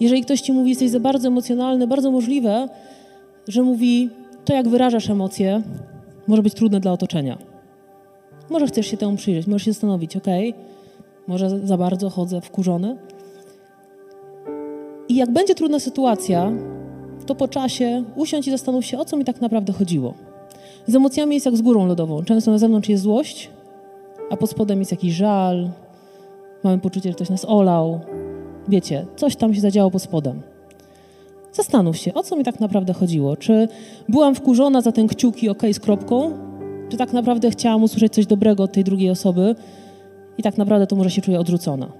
[0.00, 2.68] Jeżeli ktoś ci mówi, jesteś za bardzo emocjonalny, bardzo możliwe,
[3.48, 4.10] że mówi,
[4.44, 5.62] to jak wyrażasz emocje,
[6.26, 7.38] może być trudne dla otoczenia.
[8.50, 10.26] Może chcesz się temu przyjrzeć, możesz się zastanowić, ok,
[11.26, 12.96] może za bardzo chodzę wkurzony.
[15.08, 16.52] I jak będzie trudna sytuacja,
[17.26, 20.14] to po czasie usiądź i zastanów się, o co mi tak naprawdę chodziło.
[20.86, 22.24] Z emocjami jest jak z górą lodową.
[22.24, 23.50] Często na zewnątrz jest złość,
[24.32, 25.70] a pod spodem jest jakiś żal,
[26.64, 28.00] mamy poczucie, że ktoś nas olał.
[28.68, 30.42] Wiecie, coś tam się zadziało pod spodem.
[31.52, 33.36] Zastanów się, o co mi tak naprawdę chodziło.
[33.36, 33.68] Czy
[34.08, 36.30] byłam wkurzona za ten kciuki ok z kropką,
[36.88, 39.54] czy tak naprawdę chciałam usłyszeć coś dobrego od tej drugiej osoby
[40.38, 41.92] i tak naprawdę to może się czuję odrzucona.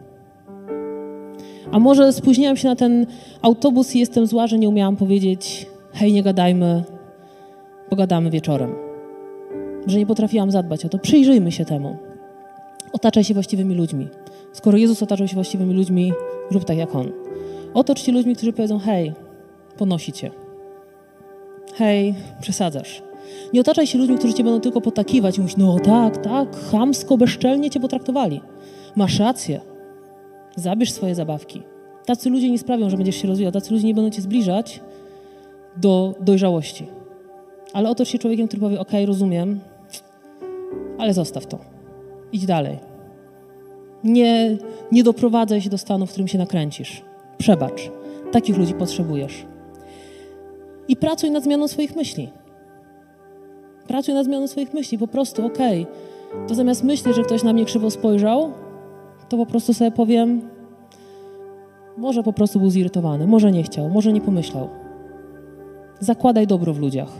[1.72, 3.06] A może spóźniłam się na ten
[3.42, 6.84] autobus i jestem zła, że nie umiałam powiedzieć hej, nie gadajmy,
[7.88, 8.74] pogadamy wieczorem.
[9.86, 10.98] Że nie potrafiłam zadbać o to.
[10.98, 12.11] Przyjrzyjmy się temu.
[12.92, 14.08] Otaczaj się właściwymi ludźmi.
[14.52, 16.12] Skoro Jezus otaczał się właściwymi ludźmi,
[16.50, 17.12] rób tak jak On.
[17.74, 19.12] Otocz się ludźmi, którzy powiedzą hej,
[19.78, 20.30] ponosi cię.
[21.74, 23.02] Hej, przesadzasz.
[23.52, 27.16] Nie otaczaj się ludźmi, którzy cię będą tylko potakiwać i mówić, no tak, tak, chamsko,
[27.16, 28.40] bezczelnie cię potraktowali.
[28.96, 29.60] Masz rację.
[30.56, 31.62] Zabierz swoje zabawki.
[32.06, 33.52] Tacy ludzie nie sprawią, że będziesz się rozwijał.
[33.52, 34.80] Tacy ludzie nie będą cię zbliżać
[35.76, 36.86] do dojrzałości.
[37.72, 39.60] Ale otocz się człowiekiem, który powie, ok, rozumiem,
[40.98, 41.71] ale zostaw to.
[42.32, 42.78] Idź dalej.
[44.04, 44.56] Nie,
[44.92, 47.02] nie doprowadzaj się do stanu, w którym się nakręcisz.
[47.38, 47.90] Przebacz.
[48.32, 49.46] Takich ludzi potrzebujesz.
[50.88, 52.30] I pracuj nad zmianą swoich myśli.
[53.86, 54.98] Pracuj nad zmianą swoich myśli.
[54.98, 58.52] Po prostu, okej, okay, to zamiast myśleć, że ktoś na mnie krzywo spojrzał,
[59.28, 60.48] to po prostu sobie powiem,
[61.96, 64.68] może po prostu był zirytowany, może nie chciał, może nie pomyślał.
[66.00, 67.12] Zakładaj dobro w ludziach.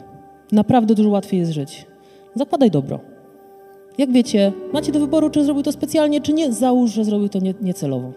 [0.53, 1.87] Naprawdę dużo łatwiej jest żyć.
[2.35, 3.12] Zakładaj dobro.
[3.99, 7.39] Jak wiecie, macie do wyboru, czy zrobił to specjalnie, czy nie, załóż, że zrobił to
[7.39, 8.13] nie, niecelowo.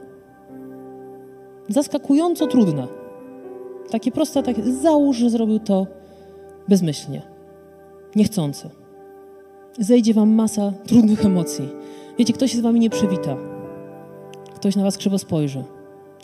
[1.69, 2.88] Zaskakująco trudne.
[3.89, 5.88] Takie proste, takie, załóż, że zrobił to
[6.67, 7.21] bezmyślnie,
[8.15, 8.69] niechcący.
[9.79, 11.69] Zejdzie wam masa trudnych emocji.
[12.19, 13.38] Wiecie, ktoś się z wami nie przywita.
[14.55, 15.63] Ktoś na was krzywo spojrzy.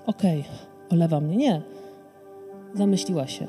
[0.06, 0.52] Okej, okay,
[0.90, 1.38] olewa mnie.
[1.38, 1.62] Nie.
[2.74, 3.48] Zamyśliła się.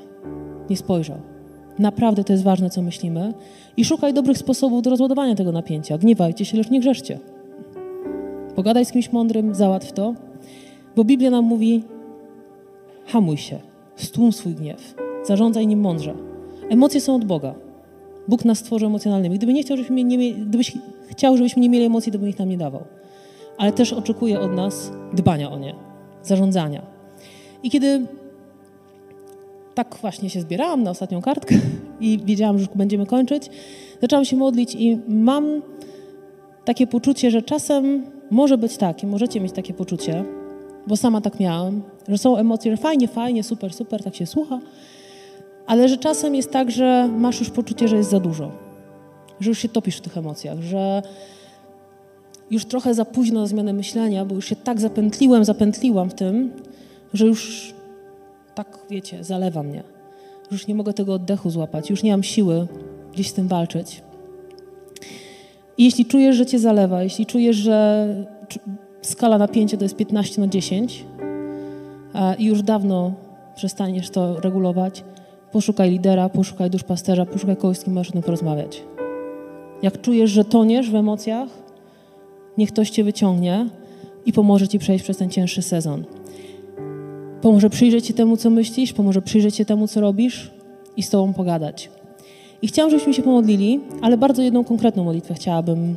[0.70, 1.31] Nie spojrzał.
[1.78, 3.34] Naprawdę to jest ważne, co myślimy.
[3.76, 5.98] I szukaj dobrych sposobów do rozładowania tego napięcia.
[5.98, 7.18] Gniewajcie się, lecz nie grzeszcie.
[8.54, 10.14] Pogadaj z kimś mądrym, załatw to.
[10.96, 11.82] Bo Biblia nam mówi,
[13.06, 13.58] hamuj się,
[13.96, 16.14] stłum swój gniew, zarządzaj nim mądrze.
[16.70, 17.54] Emocje są od Boga.
[18.28, 19.36] Bóg nas stworzył emocjonalnymi.
[19.36, 20.72] Gdyby nie chciał, żebyśmy nie mieli, gdybyś
[21.06, 22.84] chciał, żebyśmy nie mieli emocji, to by ich nam nie dawał.
[23.58, 25.74] Ale też oczekuje od nas dbania o nie,
[26.22, 26.82] zarządzania.
[27.62, 28.06] I kiedy
[29.74, 31.54] tak właśnie się zbierałam na ostatnią kartkę
[32.00, 33.50] i wiedziałam, że już będziemy kończyć,
[34.00, 35.62] zaczęłam się modlić i mam
[36.64, 40.24] takie poczucie, że czasem może być tak, i możecie mieć takie poczucie,
[40.86, 44.60] bo sama tak miałam, że są emocje, że fajnie, fajnie, super, super, tak się słucha,
[45.66, 48.52] ale że czasem jest tak, że masz już poczucie, że jest za dużo,
[49.40, 51.02] że już się topisz w tych emocjach, że
[52.50, 56.50] już trochę za późno na zmianę myślenia, bo już się tak zapętliłem, zapętliłam w tym,
[57.14, 57.74] że już
[58.54, 59.82] tak, wiecie, zalewa mnie.
[60.50, 62.66] Już nie mogę tego oddechu złapać, już nie mam siły
[63.12, 64.02] gdzieś z tym walczyć.
[65.78, 68.08] I jeśli czujesz, że cię zalewa, jeśli czujesz, że
[69.02, 71.04] skala napięcia to jest 15 na 10
[72.38, 73.12] i już dawno
[73.54, 75.04] przestaniesz to regulować,
[75.52, 78.84] poszukaj lidera, poszukaj duszpasterza, poszukaj kogoś, z kim możesz o tym porozmawiać.
[79.82, 81.48] Jak czujesz, że toniesz w emocjach,
[82.58, 83.66] niech ktoś cię wyciągnie
[84.26, 86.04] i pomoże ci przejść przez ten cięższy sezon.
[87.42, 90.50] Pomoże przyjrzeć się temu, co myślisz, pomoże przyjrzeć się temu, co robisz
[90.96, 91.90] i z tobą pogadać.
[92.62, 95.96] I chciałam, żebyśmy się pomodlili, ale bardzo jedną konkretną modlitwę chciałabym,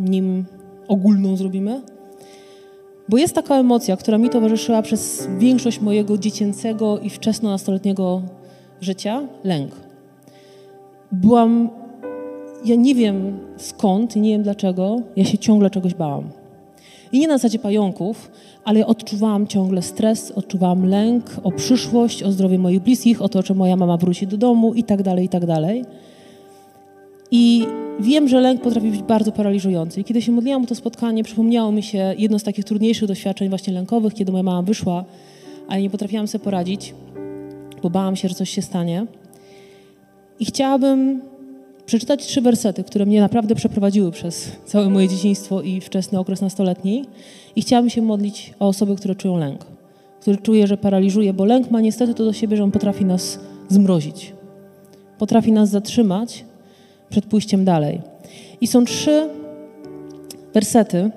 [0.00, 0.44] nim
[0.88, 1.82] ogólną zrobimy.
[3.08, 8.20] Bo jest taka emocja, która mi towarzyszyła przez większość mojego dziecięcego i wczesno-nastoletniego
[8.80, 9.72] życia lęk.
[11.12, 11.70] Byłam,
[12.64, 16.39] ja nie wiem skąd nie wiem dlaczego, ja się ciągle czegoś bałam.
[17.12, 18.30] I nie na zasadzie pająków,
[18.64, 23.54] ale odczuwałam ciągle stres, odczuwałam lęk o przyszłość, o zdrowie moich bliskich, o to, czy
[23.54, 25.84] moja mama wróci do domu i tak dalej, i tak dalej.
[27.30, 27.66] I
[28.00, 30.00] wiem, że lęk potrafi być bardzo paraliżujący.
[30.00, 33.48] I kiedy się modliłam o to spotkanie, przypomniało mi się jedno z takich trudniejszych doświadczeń
[33.48, 35.04] właśnie lękowych, kiedy moja mama wyszła,
[35.68, 36.94] ale nie potrafiłam sobie poradzić,
[37.82, 39.06] bo bałam się, że coś się stanie.
[40.40, 41.20] I chciałabym
[41.90, 47.04] przeczytać trzy wersety, które mnie naprawdę przeprowadziły przez całe moje dzieciństwo i wczesny okres nastoletni.
[47.56, 49.64] I chciałabym się modlić o osoby, które czują lęk,
[50.20, 53.40] które czuję, że paraliżuje, bo lęk ma niestety to do siebie, że on potrafi nas
[53.68, 54.32] zmrozić.
[55.18, 56.44] Potrafi nas zatrzymać
[57.08, 58.00] przed pójściem dalej.
[58.60, 59.28] I są trzy
[60.54, 61.10] wersety.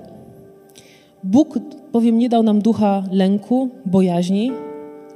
[1.24, 1.58] Bóg
[1.92, 4.52] bowiem nie dał nam ducha lęku, bojaźni,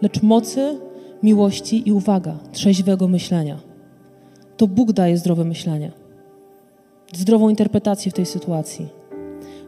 [0.03, 0.79] lecz mocy,
[1.23, 3.68] miłości i uwaga, trzeźwego myślenia
[4.59, 5.91] to Bóg daje zdrowe myślenie,
[7.15, 8.87] zdrową interpretację w tej sytuacji.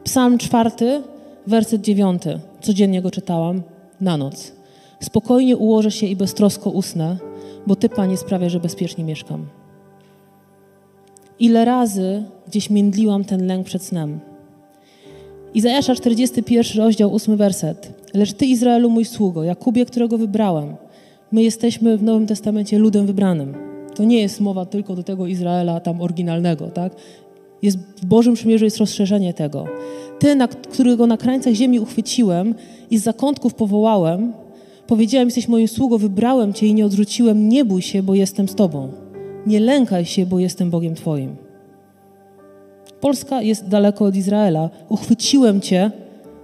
[0.05, 1.03] Psalm czwarty,
[1.47, 2.41] werset dziewiąty.
[2.61, 3.63] Codziennie go czytałam
[4.01, 4.53] na noc.
[5.01, 7.17] Spokojnie ułożę się i beztrosko usnę,
[7.67, 9.47] bo Ty, Panie, sprawia, że bezpiecznie mieszkam.
[11.41, 14.21] Ile razy gdzieś międliłam ten lęk przed snem.
[15.55, 17.93] Izajasza 41, rozdział 8 werset.
[18.15, 20.77] Lecz Ty, Izraelu, mój sługo, Jakubie, którego wybrałem.
[21.33, 25.81] My jesteśmy w Nowym Testamencie ludem wybranym to nie jest mowa tylko do tego Izraela
[25.81, 26.93] tam oryginalnego, tak?
[27.63, 29.65] Jest, w Bożym Przymierzu jest rozszerzenie tego.
[30.19, 32.55] Ty, na, którego na krańcach ziemi uchwyciłem
[32.91, 34.33] i z zakątków powołałem,
[34.87, 38.55] powiedziałem, jesteś moim sługą, wybrałem Cię i nie odrzuciłem, nie bój się, bo jestem z
[38.55, 38.89] Tobą.
[39.47, 41.37] Nie lękaj się, bo jestem Bogiem Twoim.
[43.01, 44.71] Polska jest daleko od Izraela.
[44.89, 45.91] Uchwyciłem Cię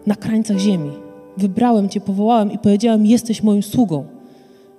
[0.06, 0.90] na krańcach ziemi.
[1.37, 4.04] Wybrałem Cię, powołałem i powiedziałem, jesteś moim sługą.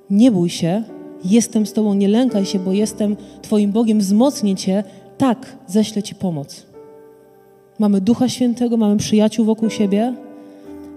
[0.10, 0.84] Nie bój się,
[1.25, 4.84] Jestem z Tobą, nie lękaj się, bo jestem Twoim Bogiem, wzmocnię Cię,
[5.17, 6.65] tak, ześlę Ci pomoc.
[7.80, 10.13] Mamy Ducha Świętego, mamy przyjaciół wokół siebie,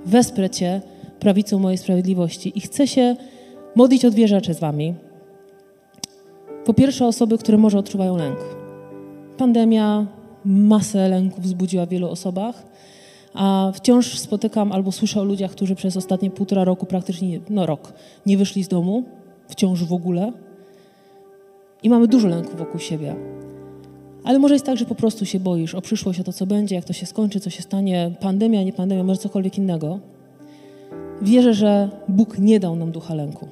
[0.06, 0.80] wesprę Cię
[1.20, 2.52] prawicą mojej sprawiedliwości.
[2.59, 3.16] I chcę się
[3.76, 4.94] modlić o dwie rzeczy z Wami.
[6.64, 8.38] Po pierwsze, osoby, które może odczuwają lęk.
[9.37, 10.06] Pandemia
[10.44, 12.66] masę lęków wzbudziła w wielu osobach,
[13.35, 17.92] a wciąż spotykam albo słyszę o ludziach, którzy przez ostatnie półtora roku, praktycznie no rok,
[18.27, 19.04] nie wyszli z domu,
[19.51, 20.33] wciąż w ogóle.
[21.83, 23.17] I mamy dużo lęku wokół siebie.
[24.25, 26.75] Ale może jest tak, że po prostu się boisz o przyszłość, o to, co będzie,
[26.75, 29.98] jak to się skończy, co się stanie, pandemia, nie pandemia, może cokolwiek innego.
[31.23, 33.48] Wierzę, że Bóg nie dał nam ducha lęku.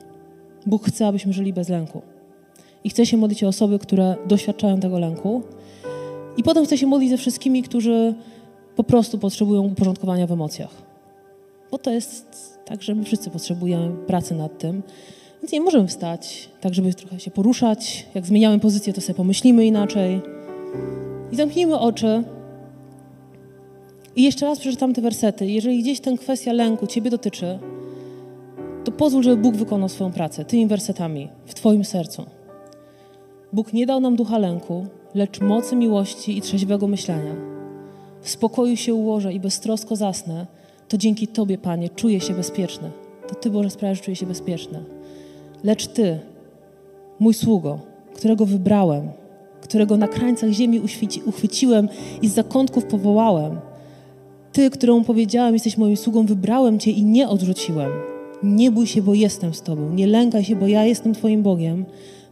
[0.67, 2.03] Bóg chce, abyśmy żyli bez lęku.
[2.85, 5.43] I chce się modlić o osoby, które doświadczają tego lęku.
[6.37, 8.15] I potem chce się modlić ze wszystkimi, którzy
[8.77, 10.71] po prostu potrzebują uporządkowania w emocjach.
[11.71, 14.83] Bo to jest tak, że my wszyscy potrzebujemy pracy nad tym
[15.43, 18.07] Więc nie możemy wstać, tak żeby trochę się poruszać.
[18.15, 20.21] Jak zmieniamy pozycję, to sobie pomyślimy inaczej.
[21.33, 22.23] I zamknijmy oczy.
[24.17, 25.47] I jeszcze raz przeczytam te wersety.
[25.47, 27.59] Jeżeli gdzieś tę kwestia lęku Ciebie dotyczy,
[28.85, 32.27] to pozwól, żeby Bóg wykonał swoją pracę tymi wersetami w Twoim sercu.
[33.53, 37.35] Bóg nie dał nam ducha lęku, lecz mocy miłości i trzeźwego myślenia.
[38.23, 40.47] W spokoju się ułożę i beztrosko zasnę,
[40.89, 42.91] to dzięki Tobie, Panie, czuję się bezpieczny.
[43.29, 44.98] To Ty, Boże, sprawiasz, że czuję się bezpieczny.
[45.65, 46.19] Lecz Ty,
[47.21, 47.79] mój sługo,
[48.15, 49.11] którego wybrałem,
[49.61, 50.81] którego na krańcach ziemi
[51.27, 51.89] uchwyciłem
[52.23, 53.59] i z zakątków powołałem,
[54.53, 57.91] Ty, któremu powiedziałem, jesteś moim sługą, wybrałem Cię i nie odrzuciłem.
[58.43, 59.95] Nie bój się, bo jestem z Tobą.
[59.95, 61.85] Nie lękaj się, bo ja jestem Twoim Bogiem.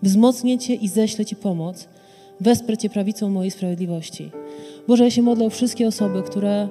[0.02, 1.88] Wzmocnię Cię i ześlę Ci pomoc.
[2.40, 4.30] Wesprę Cię prawicą mojej sprawiedliwości.
[4.88, 6.68] Boże, ja się modlę o wszystkie osoby, które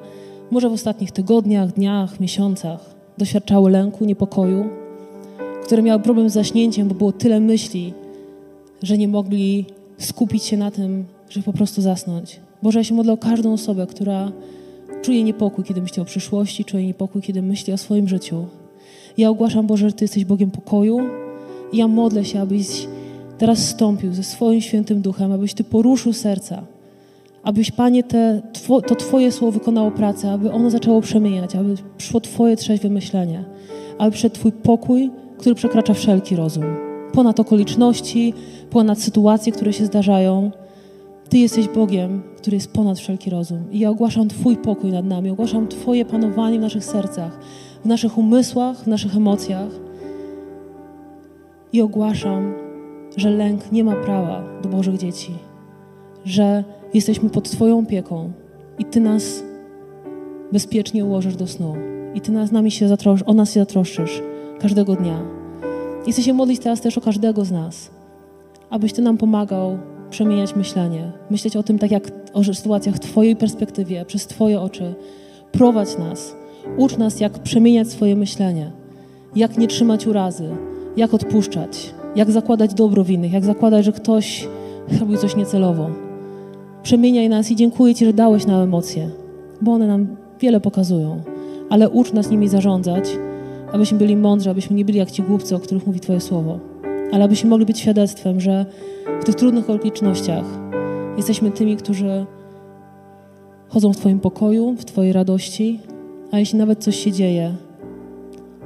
[0.52, 4.70] może w ostatnich tygodniach, dniach, miesiącach doświadczały lęku, niepokoju,
[5.66, 7.94] które miały problem z zaśnięciem, bo było tyle myśli,
[8.84, 9.66] że nie mogli
[9.98, 12.40] skupić się na tym, żeby po prostu zasnąć.
[12.64, 14.32] Boże, ja się modlę o każdą osobę, która
[15.02, 18.46] czuje niepokój, kiedy myśli o przyszłości, czuje niepokój, kiedy myśli o swoim życiu.
[19.18, 21.00] Ja ogłaszam, Boże, że Ty jesteś Bogiem pokoju
[21.72, 22.88] i ja modlę się, abyś
[23.38, 26.64] teraz stąpił ze swoim świętym duchem, abyś Ty poruszył serca,
[27.44, 28.42] abyś, Panie, te,
[28.88, 33.46] to Twoje słowo wykonało pracę, aby ono zaczęło przemieniać, aby przyszło Twoje trzeźwe myślenie,
[33.98, 36.64] aby przyszedł Twój pokój, który przekracza wszelki rozum.
[37.14, 38.34] Ponad okoliczności,
[38.70, 40.52] ponad sytuacje, które się zdarzają.
[41.30, 43.72] Ty jesteś Bogiem, który jest ponad wszelki rozum.
[43.72, 47.40] I ja ogłaszam Twój pokój nad nami, ogłaszam Twoje panowanie w naszych sercach,
[47.84, 49.70] w naszych umysłach, w naszych emocjach.
[51.74, 52.54] I ogłaszam,
[53.18, 55.32] że lęk nie ma prawa do Bożych dzieci,
[56.26, 56.64] że
[56.94, 58.32] jesteśmy pod Twoją opieką
[58.80, 59.44] i Ty nas
[60.52, 61.76] bezpiecznie ułożysz do snu.
[62.14, 64.22] I Ty nas, nami się zatrosz, o nas się zatroszczysz
[64.60, 65.20] każdego dnia.
[66.06, 67.92] I chcę się modlić teraz też o każdego z nas,
[68.70, 69.78] abyś Ty nam pomagał
[70.10, 74.96] przemieniać myślenie, myśleć o tym tak jak o sytuacjach w Twojej perspektywie, przez Twoje oczy.
[75.52, 76.36] Prowadź nas,
[76.78, 78.72] ucz nas, jak przemieniać swoje myślenie,
[79.36, 80.50] jak nie trzymać urazy,
[80.98, 84.48] jak odpuszczać, jak zakładać dobro w innych, jak zakładać, że ktoś
[85.00, 85.90] robił coś niecelowo.
[86.84, 89.10] Przemieniaj nas i dziękuję Ci, że dałeś nam emocje,
[89.62, 90.08] bo one nam
[90.40, 91.22] wiele pokazują,
[91.70, 93.10] ale ucz nas nimi zarządzać,
[93.74, 96.60] abyśmy byli mądrzy, abyśmy nie byli jak ci głupcy, o których mówi Twoje słowo,
[97.12, 98.66] ale abyśmy mogli być świadectwem, że
[99.22, 100.46] w tych trudnych okolicznościach
[101.18, 102.26] jesteśmy tymi, którzy
[103.68, 105.80] chodzą w Twoim pokoju, w Twojej radości,
[106.32, 107.56] a jeśli nawet coś się dzieje,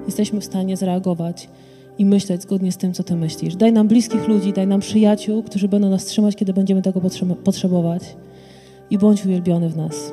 [0.05, 1.49] jesteśmy w stanie zareagować
[1.97, 3.55] i myśleć zgodnie z tym, co Ty myślisz.
[3.55, 7.01] Daj nam bliskich ludzi, daj nam przyjaciół, którzy będą nas trzymać, kiedy będziemy tego
[7.43, 8.03] potrzebować.
[8.89, 10.11] I bądź uwielbiony w nas.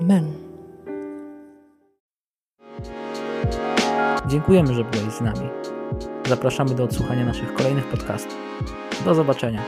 [0.00, 0.45] Amen.
[4.28, 5.48] Dziękujemy, że byłeś z nami.
[6.28, 8.38] Zapraszamy do odsłuchania naszych kolejnych podcastów.
[9.04, 9.62] Do zobaczenia.